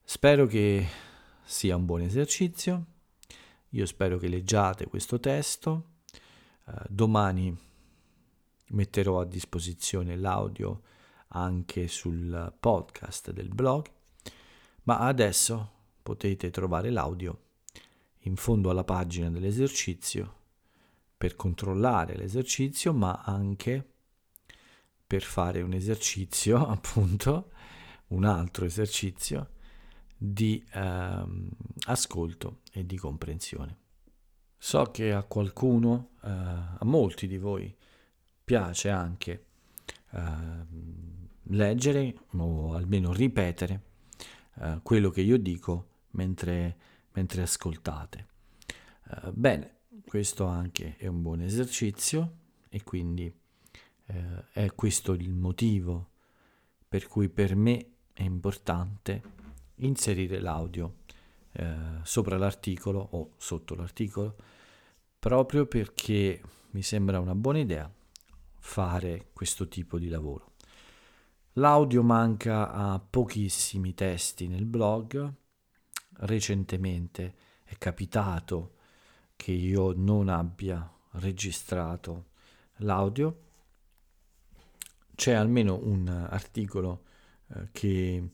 Spero 0.04 0.46
che 0.46 0.86
sia 1.44 1.76
un 1.76 1.86
buon 1.86 2.02
esercizio, 2.02 2.84
io 3.70 3.86
spero 3.86 4.18
che 4.18 4.28
leggiate 4.28 4.86
questo 4.86 5.18
testo, 5.18 5.90
uh, 6.66 6.72
domani 6.88 7.56
metterò 8.68 9.20
a 9.20 9.24
disposizione 9.24 10.16
l'audio 10.16 10.82
anche 11.28 11.88
sul 11.88 12.52
podcast 12.60 13.30
del 13.30 13.48
blog, 13.48 13.86
ma 14.82 14.98
adesso 14.98 15.76
potete 16.02 16.50
trovare 16.50 16.90
l'audio 16.90 17.42
in 18.20 18.36
fondo 18.36 18.70
alla 18.70 18.84
pagina 18.84 19.30
dell'esercizio 19.30 20.36
per 21.16 21.34
controllare 21.34 22.16
l'esercizio, 22.16 22.92
ma 22.92 23.22
anche 23.24 23.86
per 25.06 25.22
fare 25.22 25.62
un 25.62 25.72
esercizio, 25.72 26.64
appunto, 26.68 27.50
un 28.08 28.24
altro 28.24 28.64
esercizio 28.64 29.50
di 30.16 30.64
ehm, 30.72 31.48
ascolto 31.86 32.60
e 32.72 32.86
di 32.86 32.96
comprensione. 32.96 33.76
So 34.56 34.90
che 34.90 35.12
a 35.12 35.22
qualcuno, 35.22 36.10
eh, 36.22 36.28
a 36.28 36.84
molti 36.84 37.26
di 37.26 37.38
voi, 37.38 37.74
piace 38.44 38.90
anche 38.90 39.46
eh, 40.10 40.20
leggere 41.42 42.14
o 42.32 42.74
almeno 42.74 43.12
ripetere 43.12 43.82
eh, 44.60 44.80
quello 44.82 45.10
che 45.10 45.20
io 45.20 45.38
dico 45.38 45.88
mentre, 46.10 46.76
mentre 47.12 47.42
ascoltate. 47.42 48.26
Eh, 49.10 49.32
bene, 49.32 49.76
questo 50.06 50.46
anche 50.46 50.96
è 50.96 51.06
un 51.06 51.22
buon 51.22 51.42
esercizio 51.42 52.36
e 52.68 52.82
quindi 52.82 53.32
eh, 54.06 54.44
è 54.52 54.74
questo 54.74 55.12
il 55.12 55.34
motivo 55.34 56.10
per 56.88 57.06
cui 57.06 57.28
per 57.28 57.54
me 57.54 57.90
è 58.12 58.22
importante 58.22 59.22
inserire 59.76 60.40
l'audio 60.40 60.96
eh, 61.52 62.00
sopra 62.02 62.36
l'articolo 62.36 63.06
o 63.12 63.32
sotto 63.36 63.74
l'articolo, 63.74 64.36
proprio 65.18 65.66
perché 65.66 66.40
mi 66.70 66.82
sembra 66.82 67.20
una 67.20 67.34
buona 67.34 67.58
idea 67.58 67.90
fare 68.58 69.28
questo 69.32 69.68
tipo 69.68 69.98
di 69.98 70.08
lavoro. 70.08 70.47
L'audio 71.58 72.02
manca 72.02 72.70
a 72.70 72.98
pochissimi 72.98 73.94
testi 73.94 74.46
nel 74.46 74.64
blog. 74.64 75.32
Recentemente 76.20 77.34
è 77.64 77.76
capitato 77.78 78.74
che 79.36 79.52
io 79.52 79.92
non 79.94 80.28
abbia 80.28 80.90
registrato 81.12 82.26
l'audio 82.78 83.46
c'è 85.18 85.32
almeno 85.32 85.80
un 85.82 86.06
articolo 86.08 87.02
eh, 87.48 87.70
che 87.72 88.28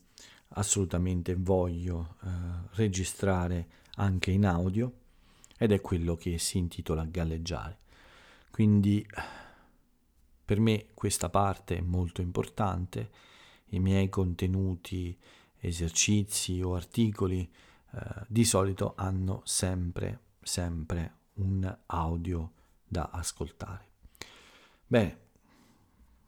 assolutamente 0.49 1.33
voglio 1.33 2.17
eh, 2.23 2.27
registrare 2.73 3.67
anche 3.95 4.29
in 4.29 4.45
audio 4.45 4.93
ed 5.57 5.71
è 5.71 5.81
quello 5.81 6.15
che 6.15 6.37
si 6.37 6.59
intitola 6.59 7.03
galleggiare. 7.05 7.79
Quindi 8.51 9.03
per 10.45 10.59
me 10.59 10.89
questa 10.93 11.29
parte 11.29 11.77
è 11.77 11.81
molto 11.81 12.21
importante, 12.21 13.09
i 13.69 13.79
miei 13.79 14.09
contenuti, 14.09 15.17
esercizi 15.57 16.61
o 16.61 16.75
articoli 16.75 17.51
eh, 17.91 17.99
di 18.27 18.45
solito 18.45 18.93
hanno 18.95 19.41
sempre, 19.43 20.19
sempre 20.39 21.13
un 21.33 21.75
audio 21.87 22.51
da 22.87 23.09
ascoltare. 23.11 23.87
Bene, 24.85 25.19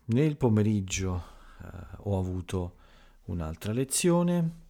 nel 0.06 0.36
pomeriggio 0.36 1.24
eh, 1.62 1.68
ho 1.98 2.18
avuto 2.18 2.78
un'altra 3.26 3.72
lezione. 3.72 4.66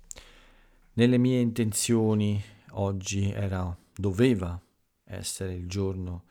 Nelle 0.94 1.18
mie 1.18 1.40
intenzioni 1.40 2.44
oggi 2.72 3.32
era, 3.32 3.76
doveva 3.96 4.60
essere 5.06 5.54
il 5.54 5.68
giorno 5.68 6.26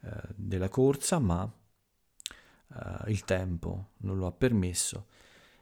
eh, 0.00 0.10
della 0.34 0.68
corsa, 0.68 1.18
ma 1.18 1.50
eh, 2.74 3.10
il 3.10 3.24
tempo 3.24 3.90
non 3.98 4.18
lo 4.18 4.26
ha 4.26 4.32
permesso 4.32 5.06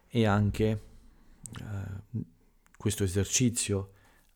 e 0.08 0.26
anche 0.26 0.82
eh, 1.58 2.24
questo 2.76 3.04
esercizio 3.04 3.92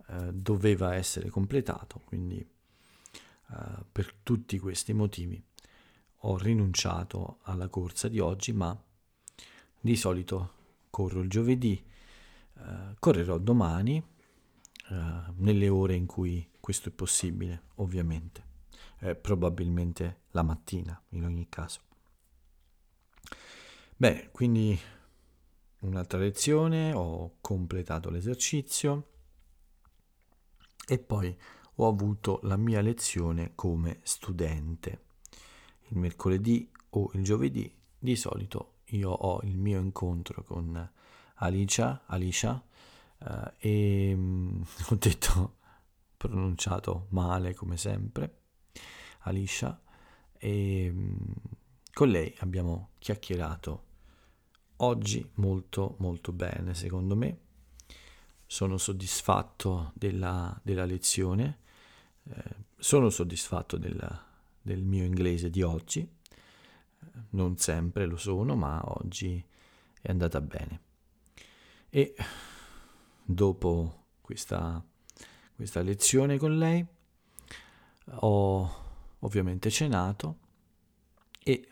eh, 0.09 0.33
doveva 0.33 0.95
essere 0.95 1.29
completato, 1.31 2.01
quindi 2.05 2.39
eh, 2.39 3.85
per 3.91 4.15
tutti 4.23 4.59
questi 4.59 4.93
motivi 4.93 5.43
ho 6.27 6.39
rinunciato 6.39 7.39
alla 7.43 7.69
corsa 7.69 8.09
di 8.09 8.19
oggi, 8.19 8.53
ma 8.53 8.79
di 9.81 9.97
solito 9.97 10.53
corro 10.91 11.21
il 11.21 11.29
giovedì, 11.29 11.83
eh, 12.57 12.95
correrò 12.99 13.39
domani 13.39 14.03
eh, 14.91 15.23
nelle 15.37 15.69
ore 15.69 15.95
in 15.95 16.07
cui 16.07 16.49
questo 16.61 16.89
è 16.89 16.93
possibile, 16.93 17.65
ovviamente, 17.77 18.53
probabilmente 19.21 20.21
la 20.31 20.43
mattina 20.43 20.99
in 21.11 21.25
ogni 21.25 21.47
caso. 21.51 21.94
Bene, 23.97 24.31
quindi 24.33 24.77
un'altra 25.81 26.19
lezione, 26.19 26.93
ho 26.93 27.37
completato 27.41 28.11
l'esercizio 28.11 29.11
e 30.87 30.99
poi 30.99 31.37
ho 31.77 31.87
avuto 31.87 32.41
la 32.43 32.57
mia 32.57 32.81
lezione 32.81 33.53
come 33.55 34.01
studente. 34.03 35.05
Il 35.89 35.99
mercoledì 35.99 36.69
o 36.91 37.09
il 37.15 37.23
giovedì 37.23 37.73
di 37.97 38.17
solito 38.17 38.79
io 38.87 39.11
ho 39.11 39.41
il 39.43 39.57
mio 39.57 39.79
incontro 39.79 40.43
con 40.43 40.91
Alicia, 41.37 42.03
Alicia 42.07 42.63
eh, 43.19 43.53
e 43.59 44.15
mm, 44.17 44.63
ho 44.91 44.95
detto 44.97 45.57
pronunciato 46.17 47.07
male 47.11 47.55
come 47.55 47.77
sempre, 47.77 48.41
Alicia 49.21 49.81
e 50.37 50.91
mm, 50.93 51.17
con 51.95 52.09
lei 52.09 52.35
abbiamo 52.41 52.91
chiacchierato 52.99 53.85
oggi 54.79 55.27
molto 55.37 55.97
molto 56.01 56.33
bene 56.33 56.75
secondo 56.75 57.17
me. 57.17 57.39
Sono 58.47 58.77
soddisfatto 58.77 59.93
della, 59.95 60.61
della 60.63 60.85
lezione 60.85 61.63
eh, 62.25 62.43
sono 62.79 63.11
soddisfatto 63.11 63.77
della, 63.77 64.27
del 64.61 64.83
mio 64.83 65.05
inglese 65.05 65.51
di 65.51 65.63
oggi. 65.63 66.09
Non 67.31 67.57
sempre 67.57 68.07
lo 68.07 68.17
sono 68.17 68.55
ma 68.57 68.81
oggi 68.99 69.43
è 70.01 70.11
andata 70.11 70.41
bene. 70.41 70.81
E 71.91 72.15
dopo 73.23 74.07
questa, 74.21 74.85
questa 75.55 75.81
lezione 75.81 76.39
con 76.39 76.59
lei 76.59 76.85
ho 78.07 78.83
ovviamente 79.21 79.71
cenato 79.71 80.39
e, 81.43 81.69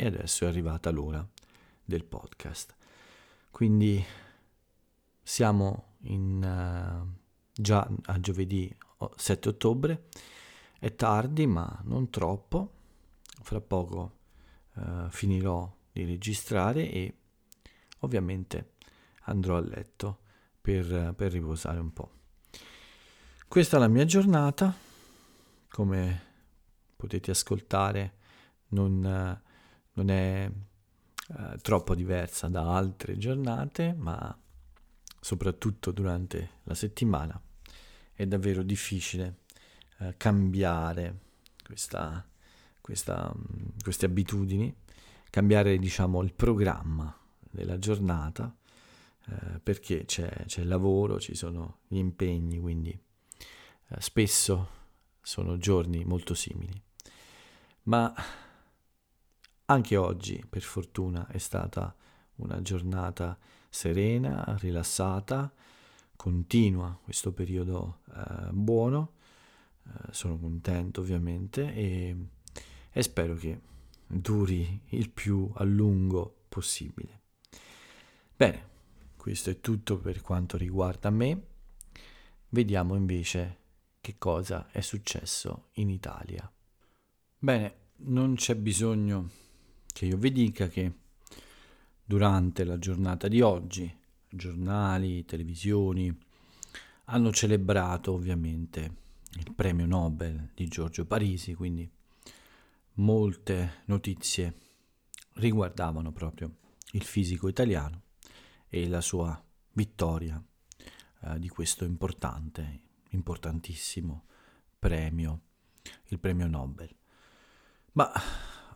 e 0.00 0.06
adesso 0.06 0.46
è 0.46 0.48
arrivata 0.48 0.88
l'ora 0.88 1.22
del 1.84 2.04
podcast. 2.04 2.74
Quindi 3.50 4.02
siamo 5.22 5.96
in, 6.04 6.42
uh, 6.42 7.06
già 7.52 7.86
a 8.06 8.18
giovedì 8.18 8.74
7 9.14 9.48
ottobre, 9.50 10.04
è 10.78 10.94
tardi 10.94 11.46
ma 11.46 11.82
non 11.84 12.08
troppo, 12.08 12.72
fra 13.42 13.60
poco 13.60 14.16
uh, 14.76 15.10
finirò 15.10 15.70
di 15.92 16.06
registrare 16.06 16.90
e 16.90 17.14
ovviamente 17.98 18.76
andrò 19.24 19.58
a 19.58 19.60
letto 19.60 20.20
per, 20.62 21.12
per 21.14 21.30
riposare 21.30 21.78
un 21.78 21.92
po'. 21.92 22.10
Questa 23.46 23.76
è 23.76 23.80
la 23.80 23.88
mia 23.88 24.06
giornata, 24.06 24.74
come 25.68 26.22
potete 26.96 27.32
ascoltare 27.32 28.14
non, 28.68 29.42
non 30.00 30.10
è 30.10 30.50
eh, 31.28 31.58
troppo 31.60 31.94
diversa 31.94 32.48
da 32.48 32.74
altre 32.74 33.18
giornate, 33.18 33.94
ma 33.96 34.36
soprattutto 35.20 35.90
durante 35.90 36.60
la 36.64 36.74
settimana 36.74 37.40
è 38.14 38.26
davvero 38.26 38.62
difficile 38.62 39.40
eh, 39.98 40.14
cambiare 40.16 41.18
questa, 41.62 42.26
questa, 42.80 43.30
mm, 43.36 43.68
queste 43.82 44.06
abitudini, 44.06 44.74
cambiare 45.28 45.78
diciamo 45.78 46.22
il 46.22 46.32
programma 46.32 47.14
della 47.38 47.78
giornata 47.78 48.54
eh, 49.26 49.60
perché 49.62 50.06
c'è, 50.06 50.46
c'è, 50.46 50.62
il 50.62 50.68
lavoro, 50.68 51.20
ci 51.20 51.34
sono 51.34 51.80
gli 51.88 51.98
impegni, 51.98 52.58
quindi 52.58 52.90
eh, 52.90 54.00
spesso 54.00 54.78
sono 55.20 55.58
giorni 55.58 56.04
molto 56.06 56.32
simili. 56.32 56.72
Ma 57.82 58.14
anche 59.70 59.96
oggi, 59.96 60.44
per 60.48 60.62
fortuna, 60.62 61.28
è 61.28 61.38
stata 61.38 61.94
una 62.36 62.60
giornata 62.60 63.38
serena, 63.68 64.56
rilassata, 64.58 65.52
continua 66.16 66.98
questo 67.00 67.32
periodo 67.32 68.00
eh, 68.12 68.50
buono. 68.50 69.12
Eh, 69.86 70.12
sono 70.12 70.38
contento 70.38 71.00
ovviamente 71.00 71.72
e, 71.72 72.16
e 72.90 73.02
spero 73.02 73.36
che 73.36 73.60
duri 74.08 74.80
il 74.88 75.08
più 75.08 75.48
a 75.54 75.62
lungo 75.62 76.42
possibile. 76.48 77.20
Bene, 78.34 78.68
questo 79.16 79.50
è 79.50 79.60
tutto 79.60 79.98
per 79.98 80.20
quanto 80.20 80.56
riguarda 80.56 81.10
me. 81.10 81.42
Vediamo 82.48 82.96
invece 82.96 83.58
che 84.00 84.16
cosa 84.18 84.68
è 84.72 84.80
successo 84.80 85.68
in 85.74 85.90
Italia. 85.90 86.50
Bene, 87.38 87.74
non 87.98 88.34
c'è 88.34 88.56
bisogno 88.56 89.48
che 90.00 90.06
io 90.06 90.16
vi 90.16 90.32
dica 90.32 90.66
che 90.68 90.90
durante 92.02 92.64
la 92.64 92.78
giornata 92.78 93.28
di 93.28 93.42
oggi 93.42 93.94
giornali, 94.30 95.26
televisioni 95.26 96.10
hanno 97.04 97.30
celebrato 97.32 98.12
ovviamente 98.12 98.94
il 99.34 99.52
premio 99.54 99.84
Nobel 99.84 100.52
di 100.54 100.68
Giorgio 100.68 101.04
Parisi, 101.04 101.52
quindi 101.52 101.86
molte 102.94 103.82
notizie 103.88 104.54
riguardavano 105.34 106.12
proprio 106.12 106.50
il 106.92 107.02
fisico 107.02 107.46
italiano 107.46 108.00
e 108.70 108.88
la 108.88 109.02
sua 109.02 109.38
vittoria 109.72 110.42
eh, 111.24 111.38
di 111.38 111.50
questo 111.50 111.84
importante, 111.84 112.80
importantissimo 113.10 114.24
premio, 114.78 115.40
il 116.06 116.18
premio 116.18 116.46
Nobel. 116.46 116.88
Ma 117.92 118.10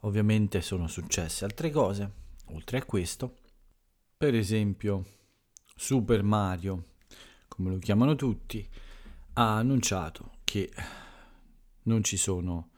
ovviamente 0.05 0.61
sono 0.61 0.87
successe 0.87 1.45
altre 1.45 1.71
cose, 1.71 2.13
oltre 2.47 2.79
a 2.79 2.85
questo. 2.85 3.39
Per 4.17 4.35
esempio, 4.35 5.05
Super 5.75 6.23
Mario, 6.23 6.93
come 7.49 7.71
lo 7.71 7.79
chiamano 7.79 8.15
tutti, 8.15 8.67
ha 9.35 9.57
annunciato 9.57 10.39
che 10.45 10.71
non 11.85 12.03
ci 12.03 12.17
sono 12.17 12.71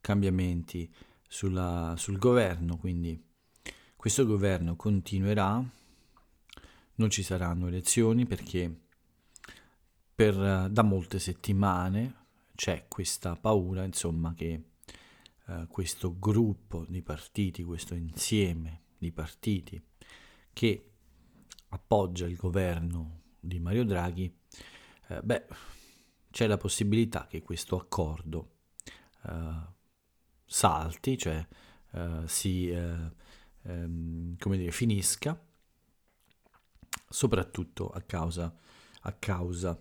cambiamenti 0.00 0.92
sulla, 1.26 1.94
sul 1.96 2.18
governo, 2.18 2.76
quindi 2.76 3.20
questo 3.96 4.26
governo 4.26 4.76
continuerà, 4.76 5.62
non 6.96 7.10
ci 7.10 7.22
saranno 7.22 7.66
elezioni 7.66 8.24
perché 8.26 8.82
per, 10.14 10.68
da 10.70 10.82
molte 10.82 11.18
settimane 11.18 12.22
c'è 12.54 12.84
questa 12.86 13.34
paura, 13.34 13.82
insomma, 13.82 14.32
che 14.34 14.73
eh, 15.48 15.66
questo 15.68 16.18
gruppo 16.18 16.84
di 16.88 17.02
partiti, 17.02 17.62
questo 17.62 17.94
insieme 17.94 18.82
di 18.98 19.12
partiti 19.12 19.82
che 20.52 20.90
appoggia 21.68 22.26
il 22.26 22.36
governo 22.36 23.22
di 23.40 23.58
Mario 23.58 23.84
Draghi, 23.84 24.32
eh, 25.08 25.20
beh, 25.22 25.46
c'è 26.30 26.46
la 26.46 26.56
possibilità 26.56 27.26
che 27.26 27.42
questo 27.42 27.78
accordo 27.78 28.56
eh, 29.26 29.72
salti, 30.44 31.18
cioè 31.18 31.46
eh, 31.92 32.22
si 32.26 32.70
eh, 32.70 33.12
ehm, 33.62 34.36
come 34.38 34.56
dire, 34.56 34.70
finisca, 34.70 35.38
soprattutto 37.08 37.88
a 37.90 38.00
causa, 38.02 38.54
a 39.02 39.12
causa 39.12 39.80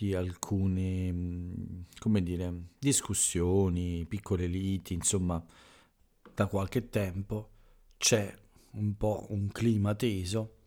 di 0.00 0.14
alcune, 0.14 1.12
mm, 1.12 1.80
come 1.98 2.22
dire, 2.22 2.68
discussioni, 2.78 4.06
piccole 4.06 4.46
liti, 4.46 4.94
insomma, 4.94 5.44
da 6.34 6.46
qualche 6.46 6.88
tempo 6.88 7.50
c'è 7.98 8.34
un 8.72 8.96
po' 8.96 9.26
un 9.28 9.48
clima 9.48 9.94
teso, 9.94 10.60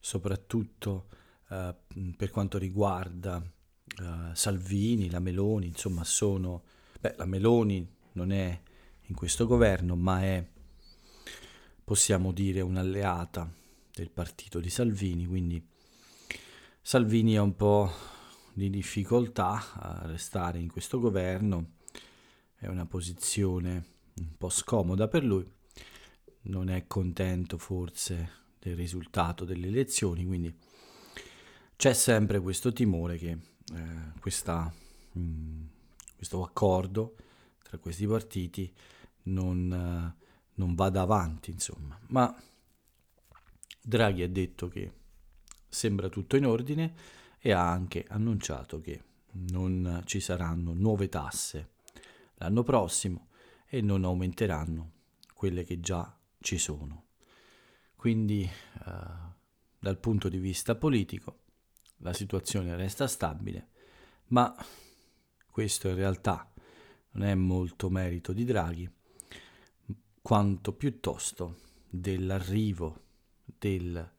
soprattutto 0.00 1.06
eh, 1.50 1.72
per 2.16 2.30
quanto 2.30 2.58
riguarda 2.58 3.40
eh, 3.40 4.34
Salvini, 4.34 5.08
la 5.08 5.20
Meloni, 5.20 5.68
insomma, 5.68 6.02
sono... 6.02 6.64
Beh, 6.98 7.14
la 7.16 7.26
Meloni 7.26 7.88
non 8.14 8.32
è 8.32 8.60
in 9.02 9.14
questo 9.14 9.46
governo, 9.46 9.94
ma 9.94 10.20
è, 10.22 10.44
possiamo 11.84 12.32
dire, 12.32 12.60
un'alleata 12.60 13.48
del 13.92 14.10
partito 14.10 14.58
di 14.58 14.68
Salvini, 14.68 15.26
quindi 15.26 15.64
Salvini 16.82 17.34
è 17.34 17.40
un 17.40 17.54
po' 17.54 18.09
di 18.52 18.70
difficoltà 18.70 19.72
a 19.74 20.06
restare 20.06 20.58
in 20.58 20.70
questo 20.70 20.98
governo, 20.98 21.72
è 22.56 22.66
una 22.66 22.86
posizione 22.86 23.84
un 24.16 24.36
po' 24.36 24.50
scomoda 24.50 25.08
per 25.08 25.24
lui, 25.24 25.46
non 26.42 26.68
è 26.68 26.86
contento 26.86 27.58
forse 27.58 28.38
del 28.58 28.76
risultato 28.76 29.44
delle 29.44 29.68
elezioni, 29.68 30.26
quindi 30.26 30.54
c'è 31.76 31.94
sempre 31.94 32.40
questo 32.40 32.72
timore 32.72 33.16
che 33.16 33.30
eh, 33.30 34.12
questa, 34.20 34.72
mh, 35.12 35.20
mm, 35.20 35.62
questo 36.16 36.42
accordo 36.42 37.16
tra 37.62 37.78
questi 37.78 38.06
partiti 38.06 38.70
non, 39.24 39.70
uh, 39.70 40.24
non 40.54 40.74
vada 40.74 41.02
avanti, 41.02 41.50
insomma. 41.50 41.98
Ma 42.08 42.34
Draghi 43.80 44.22
ha 44.22 44.28
detto 44.28 44.68
che 44.68 44.92
sembra 45.68 46.08
tutto 46.08 46.36
in 46.36 46.46
ordine 46.46 46.92
e 47.40 47.52
ha 47.52 47.70
anche 47.70 48.04
annunciato 48.08 48.80
che 48.80 49.02
non 49.32 50.02
ci 50.04 50.20
saranno 50.20 50.72
nuove 50.72 51.08
tasse 51.08 51.70
l'anno 52.34 52.62
prossimo 52.62 53.28
e 53.66 53.80
non 53.80 54.04
aumenteranno 54.04 54.92
quelle 55.34 55.64
che 55.64 55.80
già 55.80 56.16
ci 56.40 56.58
sono. 56.58 57.06
Quindi 57.96 58.48
uh, 58.86 58.90
dal 59.78 59.98
punto 59.98 60.28
di 60.28 60.38
vista 60.38 60.74
politico 60.74 61.38
la 61.98 62.12
situazione 62.12 62.76
resta 62.76 63.06
stabile, 63.06 63.68
ma 64.28 64.54
questo 65.46 65.88
in 65.88 65.94
realtà 65.94 66.50
non 67.12 67.26
è 67.26 67.34
molto 67.34 67.90
merito 67.90 68.32
di 68.32 68.44
Draghi, 68.44 68.90
quanto 70.22 70.72
piuttosto 70.72 71.58
dell'arrivo 71.88 73.04
del 73.44 74.10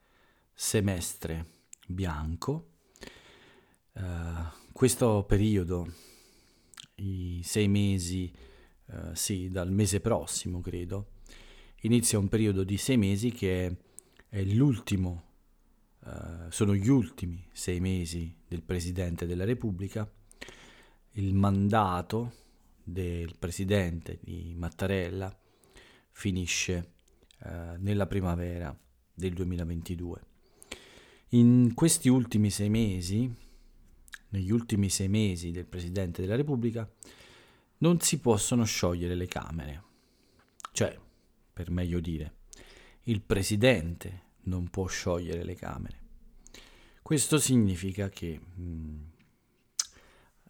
semestre 0.53 1.63
bianco. 1.87 2.70
Uh, 3.93 4.71
questo 4.71 5.25
periodo, 5.27 5.93
i 6.95 7.41
sei 7.43 7.67
mesi, 7.67 8.31
uh, 8.85 9.13
sì, 9.13 9.49
dal 9.49 9.71
mese 9.71 9.99
prossimo 9.99 10.61
credo, 10.61 11.11
inizia 11.81 12.17
un 12.17 12.29
periodo 12.29 12.63
di 12.63 12.77
sei 12.77 12.97
mesi 12.97 13.31
che 13.31 13.65
è, 13.67 13.75
è 14.29 14.43
l'ultimo, 14.43 15.23
uh, 15.99 16.49
sono 16.49 16.73
gli 16.73 16.87
ultimi 16.87 17.45
sei 17.51 17.79
mesi 17.81 18.33
del 18.47 18.63
Presidente 18.63 19.25
della 19.25 19.45
Repubblica. 19.45 20.09
Il 21.13 21.33
mandato 21.33 22.33
del 22.83 23.35
Presidente 23.37 24.19
di 24.21 24.53
Mattarella 24.55 25.35
finisce 26.11 26.93
nella 27.79 28.05
primavera 28.05 28.77
del 29.11 29.33
2022. 29.33 30.21
In 31.29 31.73
questi 31.73 32.07
ultimi 32.07 32.51
sei 32.51 32.69
mesi, 32.69 33.33
negli 34.31 34.51
ultimi 34.51 34.89
sei 34.89 35.07
mesi 35.07 35.51
del 35.51 35.65
Presidente 35.65 36.21
della 36.21 36.35
Repubblica, 36.35 36.89
non 37.77 37.99
si 37.99 38.19
possono 38.19 38.63
sciogliere 38.63 39.15
le 39.15 39.27
Camere. 39.27 39.83
Cioè, 40.71 40.97
per 41.53 41.71
meglio 41.71 41.99
dire, 41.99 42.35
il 43.03 43.21
Presidente 43.21 44.29
non 44.43 44.69
può 44.69 44.87
sciogliere 44.87 45.43
le 45.43 45.55
Camere. 45.55 45.99
Questo 47.01 47.39
significa 47.39 48.09
che 48.09 48.39
mh, 48.39 48.63
mm, 48.63 48.99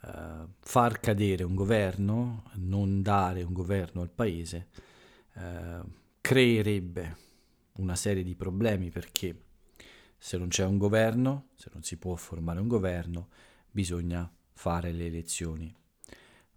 eh, 0.03 0.47
far 0.59 0.99
cadere 0.99 1.43
un 1.43 1.55
governo, 1.55 2.43
non 2.55 3.01
dare 3.01 3.43
un 3.43 3.53
governo 3.53 4.01
al 4.01 4.09
Paese, 4.09 4.67
uh, 5.35 5.87
creerebbe 6.19 7.17
una 7.73 7.95
serie 7.95 8.23
di 8.23 8.35
problemi 8.35 8.89
perché 8.89 9.43
se 10.17 10.37
non 10.37 10.49
c'è 10.49 10.65
un 10.65 10.77
governo, 10.77 11.49
se 11.55 11.69
non 11.73 11.83
si 11.83 11.97
può 11.97 12.15
formare 12.15 12.59
un 12.59 12.67
governo, 12.67 13.29
bisogna 13.71 14.31
fare 14.53 14.91
le 14.91 15.05
elezioni. 15.05 15.73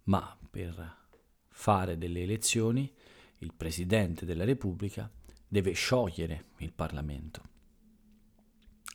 Ma 0.03 0.37
per 0.49 1.03
fare 1.49 1.97
delle 1.97 2.21
elezioni 2.21 2.93
il 3.39 3.53
Presidente 3.55 4.25
della 4.25 4.43
Repubblica 4.43 5.09
deve 5.47 5.71
sciogliere 5.71 6.45
il 6.57 6.73
Parlamento. 6.73 7.41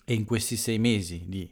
E 0.04 0.14
in 0.14 0.24
questi 0.24 0.56
sei 0.56 0.78
mesi 0.78 1.24
di, 1.26 1.50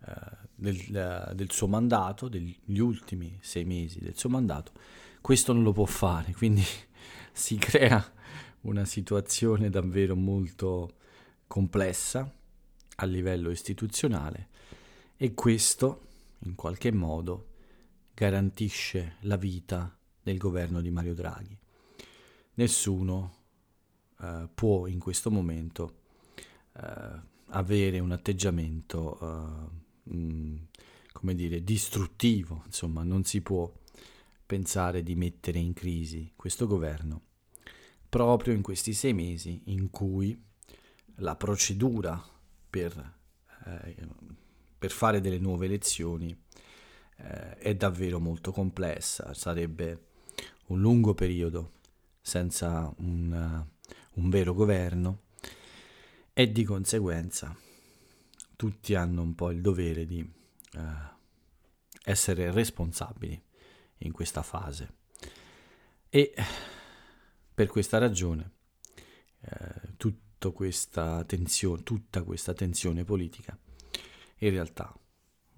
uh, 0.00 0.46
del, 0.54 1.28
uh, 1.30 1.34
del 1.34 1.50
suo 1.50 1.66
mandato, 1.66 2.28
degli 2.28 2.78
ultimi 2.78 3.38
sei 3.42 3.64
mesi 3.64 4.00
del 4.00 4.16
suo 4.16 4.28
mandato, 4.28 4.72
questo 5.20 5.52
non 5.52 5.62
lo 5.62 5.72
può 5.72 5.86
fare, 5.86 6.32
quindi 6.32 6.62
si 7.32 7.56
crea 7.56 8.12
una 8.62 8.84
situazione 8.84 9.70
davvero 9.70 10.16
molto 10.16 10.94
complessa 11.46 12.30
a 12.96 13.04
livello 13.04 13.50
istituzionale 13.50 14.48
e 15.16 15.34
questo 15.34 16.08
in 16.40 16.54
qualche 16.54 16.92
modo 16.92 17.54
garantisce 18.14 19.16
la 19.20 19.36
vita 19.36 19.96
del 20.22 20.38
governo 20.38 20.80
di 20.80 20.90
Mario 20.90 21.14
Draghi. 21.14 21.58
Nessuno 22.54 23.36
uh, 24.18 24.48
può 24.54 24.86
in 24.86 24.98
questo 24.98 25.30
momento 25.30 26.00
uh, 26.72 27.20
avere 27.48 27.98
un 27.98 28.12
atteggiamento, 28.12 29.18
uh, 29.20 30.14
mh, 30.14 30.68
come 31.12 31.34
dire, 31.34 31.62
distruttivo, 31.62 32.62
insomma, 32.66 33.02
non 33.02 33.24
si 33.24 33.40
può 33.40 33.70
pensare 34.46 35.02
di 35.02 35.14
mettere 35.14 35.58
in 35.58 35.72
crisi 35.72 36.32
questo 36.36 36.66
governo 36.66 37.22
proprio 38.08 38.54
in 38.54 38.62
questi 38.62 38.92
sei 38.92 39.12
mesi 39.12 39.62
in 39.66 39.90
cui 39.90 40.42
la 41.16 41.36
procedura 41.36 42.22
per, 42.70 43.18
eh, 43.66 43.96
per 44.78 44.90
fare 44.90 45.20
delle 45.20 45.38
nuove 45.38 45.66
elezioni 45.66 46.36
eh, 47.18 47.56
è 47.56 47.74
davvero 47.74 48.20
molto 48.20 48.52
complessa, 48.52 49.32
sarebbe 49.34 50.06
un 50.66 50.80
lungo 50.80 51.14
periodo 51.14 51.72
senza 52.20 52.92
un, 52.98 53.66
uh, 53.70 53.90
un 54.20 54.30
vero 54.30 54.52
governo 54.52 55.22
e 56.32 56.50
di 56.50 56.64
conseguenza 56.64 57.56
tutti 58.56 58.94
hanno 58.94 59.22
un 59.22 59.34
po' 59.34 59.50
il 59.50 59.60
dovere 59.60 60.06
di 60.06 60.20
uh, 60.20 60.80
essere 62.02 62.50
responsabili 62.50 63.40
in 63.98 64.12
questa 64.12 64.42
fase. 64.42 64.94
E 66.08 66.34
per 67.54 67.68
questa 67.68 67.98
ragione 67.98 68.50
uh, 69.40 69.96
tutta, 69.96 70.50
questa 70.50 71.24
tensione, 71.24 71.82
tutta 71.82 72.22
questa 72.22 72.54
tensione 72.54 73.04
politica 73.04 73.56
in 74.38 74.50
realtà 74.50 74.94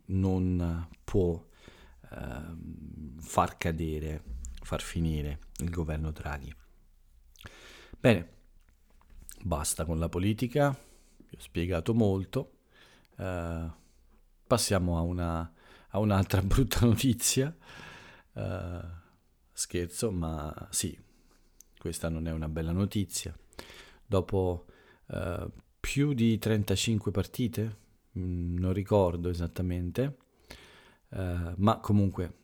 non 0.06 0.88
può 1.04 1.44
far 3.18 3.56
cadere 3.58 4.22
far 4.68 4.82
finire 4.82 5.38
il 5.60 5.70
governo 5.70 6.10
Draghi. 6.10 6.54
Bene, 7.98 8.28
basta 9.42 9.86
con 9.86 9.98
la 9.98 10.10
politica, 10.10 10.76
vi 11.16 11.36
ho 11.36 11.40
spiegato 11.40 11.94
molto, 11.94 12.58
uh, 13.16 13.70
passiamo 14.46 14.98
a, 14.98 15.00
una, 15.00 15.52
a, 15.88 15.98
un'altra 15.98 16.42
brutta 16.44 16.84
notizia. 16.84 17.56
Uh, 18.34 18.78
scherzo, 19.52 20.10
ma 20.10 20.68
sì, 20.68 20.96
questa 21.78 22.10
non 22.10 22.26
è 22.26 22.30
una 22.30 22.48
bella 22.50 22.72
notizia. 22.72 23.34
Dopo 24.04 24.66
uh, 25.06 25.50
più 25.80 26.12
di 26.12 26.36
35 26.36 27.10
partite, 27.10 27.76
non 28.12 28.72
ricordo 28.72 29.28
esattamente, 29.28 30.16
ma 31.10 31.78
comunque 31.80 32.34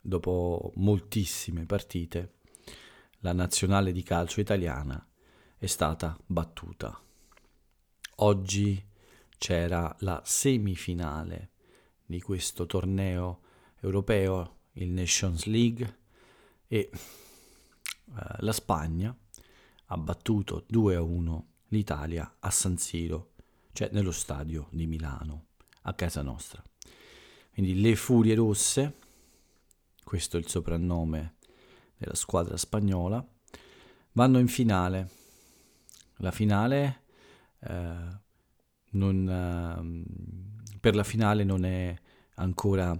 dopo 0.00 0.72
moltissime 0.76 1.66
partite, 1.66 2.34
la 3.20 3.32
nazionale 3.32 3.92
di 3.92 4.02
calcio 4.02 4.40
italiana 4.40 5.04
è 5.58 5.66
stata 5.66 6.16
battuta. 6.24 6.98
Oggi 8.16 8.82
c'era 9.36 9.94
la 10.00 10.22
semifinale 10.24 11.50
di 12.06 12.20
questo 12.20 12.66
torneo 12.66 13.40
europeo, 13.80 14.58
il 14.74 14.90
Nations 14.90 15.44
League, 15.46 15.98
e 16.68 16.78
eh, 16.78 16.90
la 18.38 18.52
Spagna 18.52 19.16
ha 19.86 19.96
battuto 19.98 20.64
2 20.68 20.94
a 20.94 21.02
1 21.02 21.46
l'Italia 21.68 22.36
a 22.38 22.50
San 22.50 22.78
Siro, 22.78 23.32
cioè 23.76 23.90
nello 23.92 24.10
stadio 24.10 24.68
di 24.70 24.86
Milano, 24.86 25.48
a 25.82 25.92
casa 25.92 26.22
nostra. 26.22 26.64
Quindi 27.52 27.78
le 27.78 27.94
Furie 27.94 28.34
Rosse 28.34 28.94
questo 30.02 30.38
è 30.38 30.40
il 30.40 30.48
soprannome 30.48 31.34
della 31.98 32.14
squadra 32.14 32.56
spagnola, 32.56 33.22
vanno 34.12 34.38
in 34.38 34.48
finale. 34.48 35.10
La 36.18 36.30
finale 36.30 37.02
eh, 37.58 38.18
non, 38.92 39.28
eh, 39.28 40.78
per 40.80 40.94
la 40.94 41.04
finale 41.04 41.44
non 41.44 41.66
è 41.66 41.94
ancora 42.36 42.98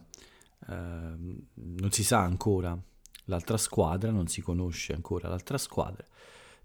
eh, 0.69 0.75
non 0.75 1.91
si 1.91 2.05
sa 2.05 2.21
ancora 2.21 2.79
l'altra 3.25 3.57
squadra, 3.57 4.11
non 4.11 4.27
si 4.27 4.43
conosce 4.43 4.93
ancora 4.93 5.29
l'altra 5.31 5.57
squadra 5.57 6.05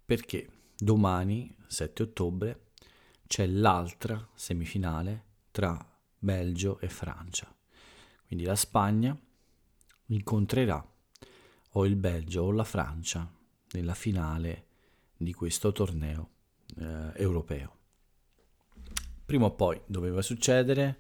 perché 0.03 0.49
domani 0.75 1.55
7 1.67 2.03
ottobre 2.03 2.70
c'è 3.31 3.47
l'altra 3.47 4.27
semifinale 4.33 5.23
tra 5.51 5.79
Belgio 6.19 6.81
e 6.81 6.89
Francia. 6.89 7.47
Quindi 8.27 8.43
la 8.43 8.57
Spagna 8.57 9.17
incontrerà 10.07 10.85
o 11.69 11.85
il 11.85 11.95
Belgio 11.95 12.41
o 12.41 12.51
la 12.51 12.65
Francia 12.65 13.25
nella 13.71 13.93
finale 13.93 14.65
di 15.15 15.31
questo 15.31 15.71
torneo 15.71 16.29
eh, 16.75 17.11
europeo. 17.13 17.77
Prima 19.25 19.45
o 19.45 19.51
poi 19.51 19.79
doveva 19.85 20.21
succedere, 20.21 20.99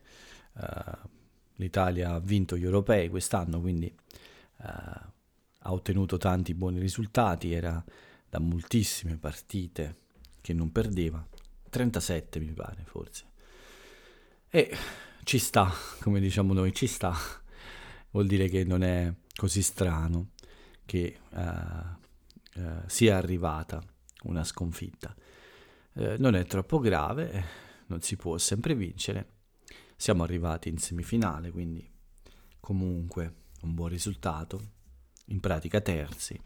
eh, 0.53 1.09
l'Italia 1.55 2.13
ha 2.13 2.19
vinto 2.21 2.55
gli 2.55 2.63
europei 2.63 3.09
quest'anno, 3.09 3.59
quindi 3.59 3.87
eh, 3.87 4.63
ha 4.63 5.73
ottenuto 5.73 6.15
tanti 6.15 6.53
buoni 6.53 6.79
risultati, 6.79 7.51
era 7.51 7.83
da 8.29 8.39
moltissime 8.39 9.17
partite 9.17 9.97
che 10.39 10.53
non 10.53 10.71
perdeva, 10.71 11.27
37 11.71 12.39
mi 12.39 12.51
pare 12.51 12.83
forse. 12.85 13.25
E 14.49 14.77
ci 15.23 15.39
sta, 15.39 15.71
come 16.01 16.19
diciamo 16.19 16.53
noi, 16.53 16.73
ci 16.73 16.85
sta. 16.85 17.15
Vuol 18.11 18.27
dire 18.27 18.49
che 18.49 18.63
non 18.63 18.83
è 18.83 19.11
così 19.33 19.61
strano 19.61 20.31
che 20.85 21.19
uh, 21.29 22.59
uh, 22.59 22.81
sia 22.85 23.17
arrivata 23.17 23.81
una 24.23 24.43
sconfitta. 24.43 25.15
Uh, 25.93 26.15
non 26.19 26.35
è 26.35 26.45
troppo 26.45 26.79
grave, 26.79 27.45
non 27.87 28.01
si 28.01 28.17
può 28.17 28.37
sempre 28.37 28.75
vincere. 28.75 29.29
Siamo 29.95 30.23
arrivati 30.23 30.67
in 30.67 30.77
semifinale, 30.77 31.51
quindi 31.51 31.89
comunque 32.59 33.33
un 33.61 33.73
buon 33.73 33.89
risultato, 33.89 34.59
in 35.27 35.39
pratica 35.39 35.79
terzi 35.79 36.39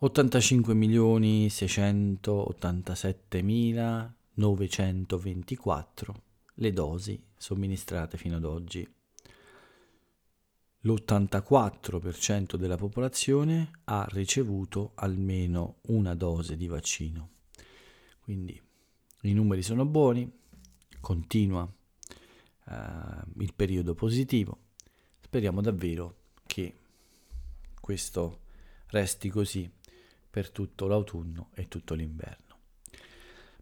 85 0.01 0.73
milioni 0.73 1.49
687 1.49 3.41
mila 3.41 4.13
924 4.33 6.23
le 6.55 6.73
dosi 6.73 7.21
somministrate 7.37 8.17
fino 8.17 8.37
ad 8.37 8.45
oggi. 8.45 8.87
L'84% 10.83 12.55
della 12.55 12.77
popolazione 12.77 13.81
ha 13.85 14.07
ricevuto 14.11 14.93
almeno 14.95 15.79
una 15.87 16.15
dose 16.15 16.55
di 16.55 16.67
vaccino. 16.67 17.31
Quindi 18.21 18.61
i 19.23 19.33
numeri 19.33 19.61
sono 19.61 19.85
buoni, 19.85 20.31
continua 21.01 21.63
uh, 21.63 23.41
il 23.41 23.53
periodo 23.53 23.93
positivo. 23.93 24.67
Speriamo 25.19 25.59
davvero 25.59 26.27
che 26.45 26.79
questo 27.81 28.43
resti 28.87 29.27
così 29.29 29.69
per 30.29 30.49
tutto 30.49 30.87
l'autunno 30.87 31.49
e 31.55 31.67
tutto 31.67 31.93
l'inverno. 31.93 32.57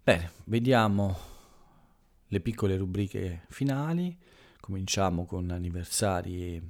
Bene, 0.03 0.33
vediamo 0.45 1.17
le 2.27 2.39
piccole 2.41 2.77
rubriche 2.77 3.45
finali. 3.49 4.15
Cominciamo 4.59 5.25
con 5.25 5.49
anniversari 5.49 6.43
e 6.43 6.61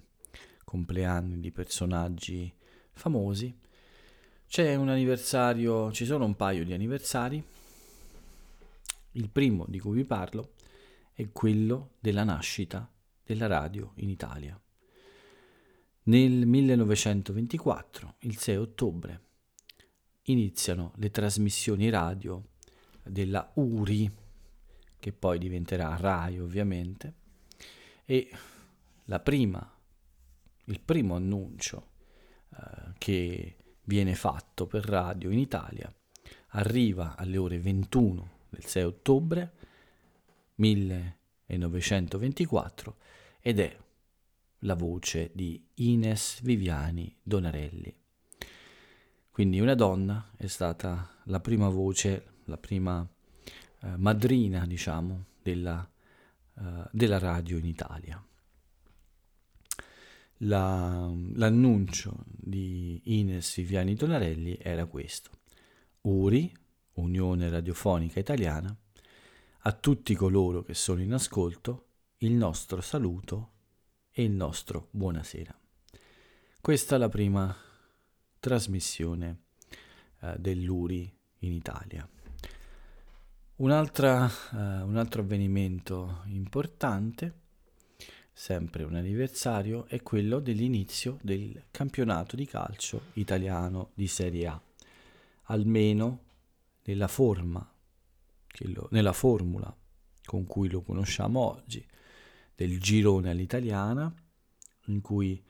compleanni 0.68 1.40
di 1.40 1.50
personaggi 1.50 2.54
famosi. 2.92 3.58
C'è 4.46 4.76
un 4.76 4.90
anniversario, 4.90 5.94
ci 5.94 6.04
sono 6.04 6.26
un 6.26 6.36
paio 6.36 6.66
di 6.66 6.74
anniversari. 6.74 7.42
Il 9.12 9.30
primo 9.30 9.66
di 9.70 9.80
cui 9.80 9.96
vi 9.96 10.04
parlo 10.04 10.52
è 11.14 11.32
quello 11.32 11.92
della 12.02 12.26
nascita 12.26 12.92
della 13.24 13.48
radio 13.48 13.94
in 13.96 14.10
Italia. 14.10 14.60
Nel 16.04 16.46
1924, 16.46 18.16
il 18.20 18.38
6 18.38 18.58
ottobre, 18.58 19.22
iniziano 20.24 20.92
le 20.98 21.12
trasmissioni 21.12 21.90
radio 21.90 22.44
della 23.04 23.50
URI, 23.54 24.12
che 25.00 25.14
poi 25.14 25.40
diventerà 25.40 25.96
Rai 25.96 26.40
ovviamente, 26.40 27.14
e 28.04 28.30
la 29.06 29.22
prima, 29.22 29.77
il 30.68 30.80
primo 30.80 31.16
annuncio 31.16 31.90
eh, 32.50 32.94
che 32.98 33.58
viene 33.84 34.16
fatto 34.16 34.66
per 34.68 34.86
radio 34.86 35.30
in 35.30 35.40
Italia 35.40 35.94
arriva 36.52 37.16
alle 37.16 37.38
ore 37.38 37.60
21 37.60 38.30
del 38.50 38.66
6 38.66 38.84
ottobre 38.84 39.54
1924 40.56 42.98
ed 43.42 43.60
è 43.60 43.78
la 44.62 44.76
voce 44.76 45.32
di 45.34 45.62
Ines 45.76 46.42
Viviani 46.42 47.16
Donarelli. 47.22 47.96
Quindi 49.30 49.60
una 49.60 49.76
donna 49.76 50.32
è 50.36 50.48
stata 50.48 51.08
la 51.26 51.40
prima 51.40 51.70
voce, 51.70 52.40
la 52.46 52.58
prima 52.58 53.08
eh, 53.82 53.96
madrina, 53.98 54.66
diciamo, 54.66 55.26
della, 55.44 55.88
eh, 56.58 56.90
della, 56.92 57.20
radio 57.20 57.58
in 57.58 57.66
Italia. 57.66 58.27
La, 60.42 61.12
l'annuncio 61.34 62.24
di 62.28 63.02
Ines 63.06 63.56
Viviani 63.56 63.96
Tonarelli 63.96 64.58
era 64.62 64.86
questo. 64.86 65.32
URI, 66.02 66.56
Unione 66.94 67.50
Radiofonica 67.50 68.20
Italiana, 68.20 68.76
a 69.62 69.72
tutti 69.74 70.14
coloro 70.16 70.62
che 70.62 70.74
sono 70.74 71.02
in 71.02 71.14
ascolto, 71.14 71.88
il 72.18 72.34
nostro 72.34 72.82
saluto 72.82 73.52
e 74.12 74.24
il 74.24 74.32
nostro 74.32 74.90
buonasera. 74.92 75.60
Questa 76.62 76.96
è 76.96 77.00
la 77.00 77.10
prima 77.10 77.56
trasmissione 78.40 79.44
eh, 80.22 80.36
dell'URI 80.38 81.16
in 81.40 81.54
Italia. 81.54 82.08
Un'altra, 83.58 84.26
uh, 84.26 84.56
un 84.86 84.98
altro 84.98 85.22
avvenimento 85.22 86.22
importante, 86.26 87.46
sempre 88.38 88.84
un 88.84 88.94
anniversario, 88.94 89.88
è 89.88 90.04
quello 90.04 90.40
dell'inizio 90.40 91.18
del 91.24 91.64
campionato 91.72 92.36
di 92.36 92.46
calcio 92.46 93.06
italiano 93.14 93.90
di 93.96 94.06
Serie 94.06 94.46
A, 94.46 94.62
almeno 95.46 96.20
nella 96.84 97.08
forma, 97.08 97.68
lo, 98.60 98.88
nella 98.92 99.12
formula 99.12 99.76
con 100.24 100.46
cui 100.46 100.70
lo 100.70 100.84
conosciamo 100.84 101.40
oggi, 101.40 101.84
del 102.54 102.80
girone 102.80 103.32
all'italiana, 103.32 104.14
in 104.86 105.02
cui 105.02 105.44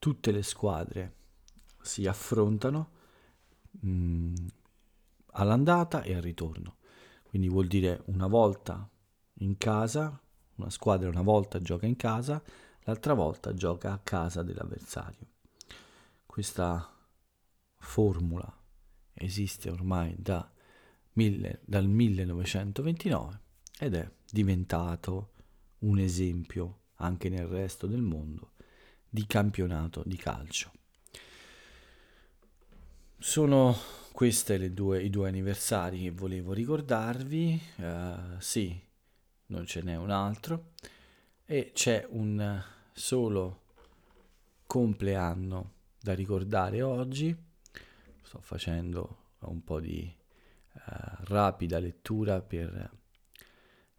tutte 0.00 0.32
le 0.32 0.42
squadre 0.42 1.14
si 1.80 2.08
affrontano 2.08 2.90
mh, 3.70 3.88
mm, 3.88 4.34
all'andata 5.34 6.02
e 6.02 6.16
al 6.16 6.22
ritorno. 6.22 6.78
Quindi 7.22 7.48
vuol 7.48 7.68
dire 7.68 8.02
una 8.06 8.26
volta 8.26 8.90
in 9.34 9.56
casa, 9.58 10.20
una 10.56 10.70
squadra 10.70 11.08
una 11.08 11.22
volta 11.22 11.60
gioca 11.60 11.86
in 11.86 11.96
casa, 11.96 12.42
l'altra 12.80 13.14
volta 13.14 13.54
gioca 13.54 13.92
a 13.92 13.98
casa 13.98 14.42
dell'avversario. 14.42 15.26
Questa 16.24 16.94
formula 17.78 18.52
esiste 19.14 19.70
ormai 19.70 20.14
da 20.18 20.50
mille, 21.14 21.60
dal 21.64 21.86
1929 21.88 23.40
ed 23.78 23.94
è 23.94 24.10
diventato 24.30 25.32
un 25.80 25.98
esempio 25.98 26.80
anche 26.96 27.28
nel 27.28 27.46
resto 27.46 27.86
del 27.86 28.02
mondo 28.02 28.52
di 29.08 29.26
campionato 29.26 30.02
di 30.04 30.16
calcio. 30.16 30.72
Sono 33.18 33.76
questi 34.12 34.52
i 34.54 34.72
due 34.72 35.28
anniversari 35.28 36.02
che 36.02 36.10
volevo 36.10 36.52
ricordarvi. 36.52 37.60
Uh, 37.76 38.38
sì, 38.38 38.78
non 39.46 39.66
ce 39.66 39.82
n'è 39.82 39.96
un 39.96 40.10
altro. 40.10 40.72
E 41.44 41.70
c'è 41.72 42.06
un 42.08 42.62
solo 42.92 43.62
compleanno 44.66 45.72
da 46.00 46.14
ricordare 46.14 46.82
oggi. 46.82 47.36
Sto 48.22 48.40
facendo 48.40 49.34
un 49.40 49.62
po' 49.62 49.80
di 49.80 50.12
uh, 50.72 50.80
rapida 51.24 51.78
lettura 51.78 52.40
per 52.40 52.90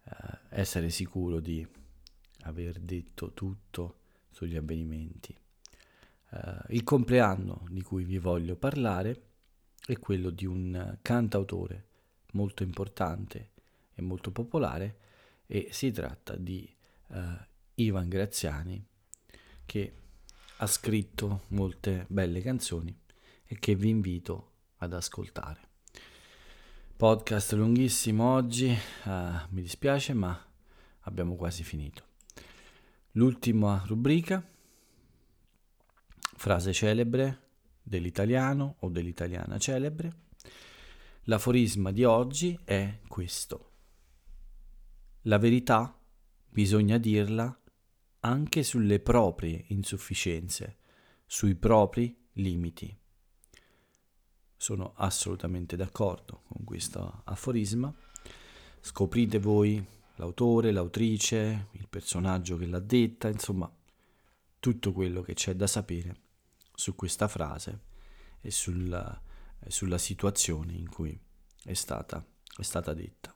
uh, 0.04 0.10
essere 0.50 0.90
sicuro 0.90 1.40
di 1.40 1.66
aver 2.42 2.78
detto 2.80 3.32
tutto 3.32 4.00
sugli 4.30 4.56
avvenimenti. 4.56 5.36
Uh, 6.30 6.38
il 6.68 6.84
compleanno 6.84 7.64
di 7.70 7.80
cui 7.82 8.04
vi 8.04 8.18
voglio 8.18 8.56
parlare 8.56 9.22
è 9.86 9.98
quello 9.98 10.28
di 10.28 10.44
un 10.44 10.98
cantautore 11.00 11.86
molto 12.32 12.62
importante 12.62 13.52
e 13.94 14.02
molto 14.02 14.30
popolare 14.30 15.06
e 15.50 15.68
si 15.72 15.90
tratta 15.90 16.36
di 16.36 16.70
uh, 17.08 17.16
Ivan 17.76 18.08
Graziani 18.08 18.86
che 19.64 19.92
ha 20.58 20.66
scritto 20.66 21.44
molte 21.48 22.04
belle 22.08 22.42
canzoni 22.42 22.96
e 23.46 23.58
che 23.58 23.74
vi 23.74 23.88
invito 23.88 24.52
ad 24.76 24.92
ascoltare. 24.92 25.66
Podcast 26.96 27.52
lunghissimo 27.52 28.34
oggi, 28.34 28.76
uh, 29.04 29.10
mi 29.48 29.62
dispiace 29.62 30.12
ma 30.12 30.38
abbiamo 31.00 31.34
quasi 31.34 31.64
finito. 31.64 32.04
L'ultima 33.12 33.82
rubrica 33.86 34.46
frase 36.36 36.72
celebre 36.74 37.46
dell'italiano 37.82 38.76
o 38.80 38.90
dell'italiana 38.90 39.58
celebre. 39.58 40.26
L'aforisma 41.24 41.90
di 41.90 42.04
oggi 42.04 42.58
è 42.64 42.98
questo. 43.08 43.67
La 45.28 45.36
verità 45.36 45.94
bisogna 46.48 46.96
dirla 46.96 47.54
anche 48.20 48.62
sulle 48.62 48.98
proprie 48.98 49.62
insufficienze, 49.68 50.78
sui 51.26 51.54
propri 51.54 52.16
limiti. 52.32 52.98
Sono 54.56 54.94
assolutamente 54.96 55.76
d'accordo 55.76 56.44
con 56.48 56.64
questo 56.64 57.20
aforisma. 57.26 57.94
Scoprite 58.80 59.38
voi 59.38 59.84
l'autore, 60.14 60.72
l'autrice, 60.72 61.66
il 61.72 61.88
personaggio 61.90 62.56
che 62.56 62.64
l'ha 62.64 62.80
detta, 62.80 63.28
insomma, 63.28 63.70
tutto 64.58 64.92
quello 64.94 65.20
che 65.20 65.34
c'è 65.34 65.54
da 65.54 65.66
sapere 65.66 66.22
su 66.74 66.94
questa 66.94 67.28
frase 67.28 67.82
e 68.40 68.50
sulla, 68.50 69.20
sulla 69.66 69.98
situazione 69.98 70.72
in 70.72 70.88
cui 70.88 71.20
è 71.64 71.74
stata, 71.74 72.26
è 72.56 72.62
stata 72.62 72.94
detta. 72.94 73.34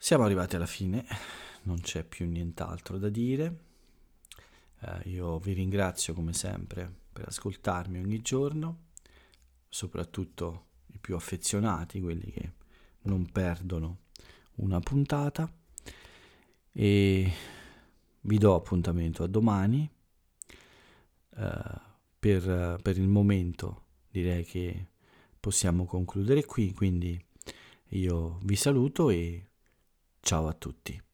Siamo 0.00 0.22
arrivati 0.22 0.54
alla 0.54 0.64
fine, 0.64 1.04
non 1.62 1.80
c'è 1.80 2.04
più 2.04 2.24
nient'altro 2.28 2.98
da 2.98 3.08
dire. 3.08 3.64
Eh, 4.80 5.08
io 5.10 5.40
vi 5.40 5.52
ringrazio 5.52 6.14
come 6.14 6.32
sempre 6.32 6.90
per 7.12 7.26
ascoltarmi 7.26 7.98
ogni 7.98 8.20
giorno, 8.22 8.84
soprattutto 9.68 10.66
i 10.86 10.98
più 10.98 11.16
affezionati, 11.16 12.00
quelli 12.00 12.30
che 12.30 12.52
non 13.02 13.26
perdono 13.26 14.02
una 14.58 14.78
puntata 14.78 15.52
e 16.70 17.32
vi 18.20 18.38
do 18.38 18.54
appuntamento 18.54 19.24
a 19.24 19.26
domani 19.26 19.90
eh, 21.36 21.80
per, 22.18 22.78
per 22.80 22.96
il 22.96 23.08
momento 23.08 23.86
direi 24.10 24.44
che 24.44 24.86
possiamo 25.40 25.86
concludere 25.86 26.44
qui, 26.44 26.72
quindi 26.72 27.20
io 27.88 28.38
vi 28.44 28.54
saluto 28.54 29.10
e 29.10 29.47
ciao 30.20 30.46
a 30.48 30.52
tutti. 30.52 31.07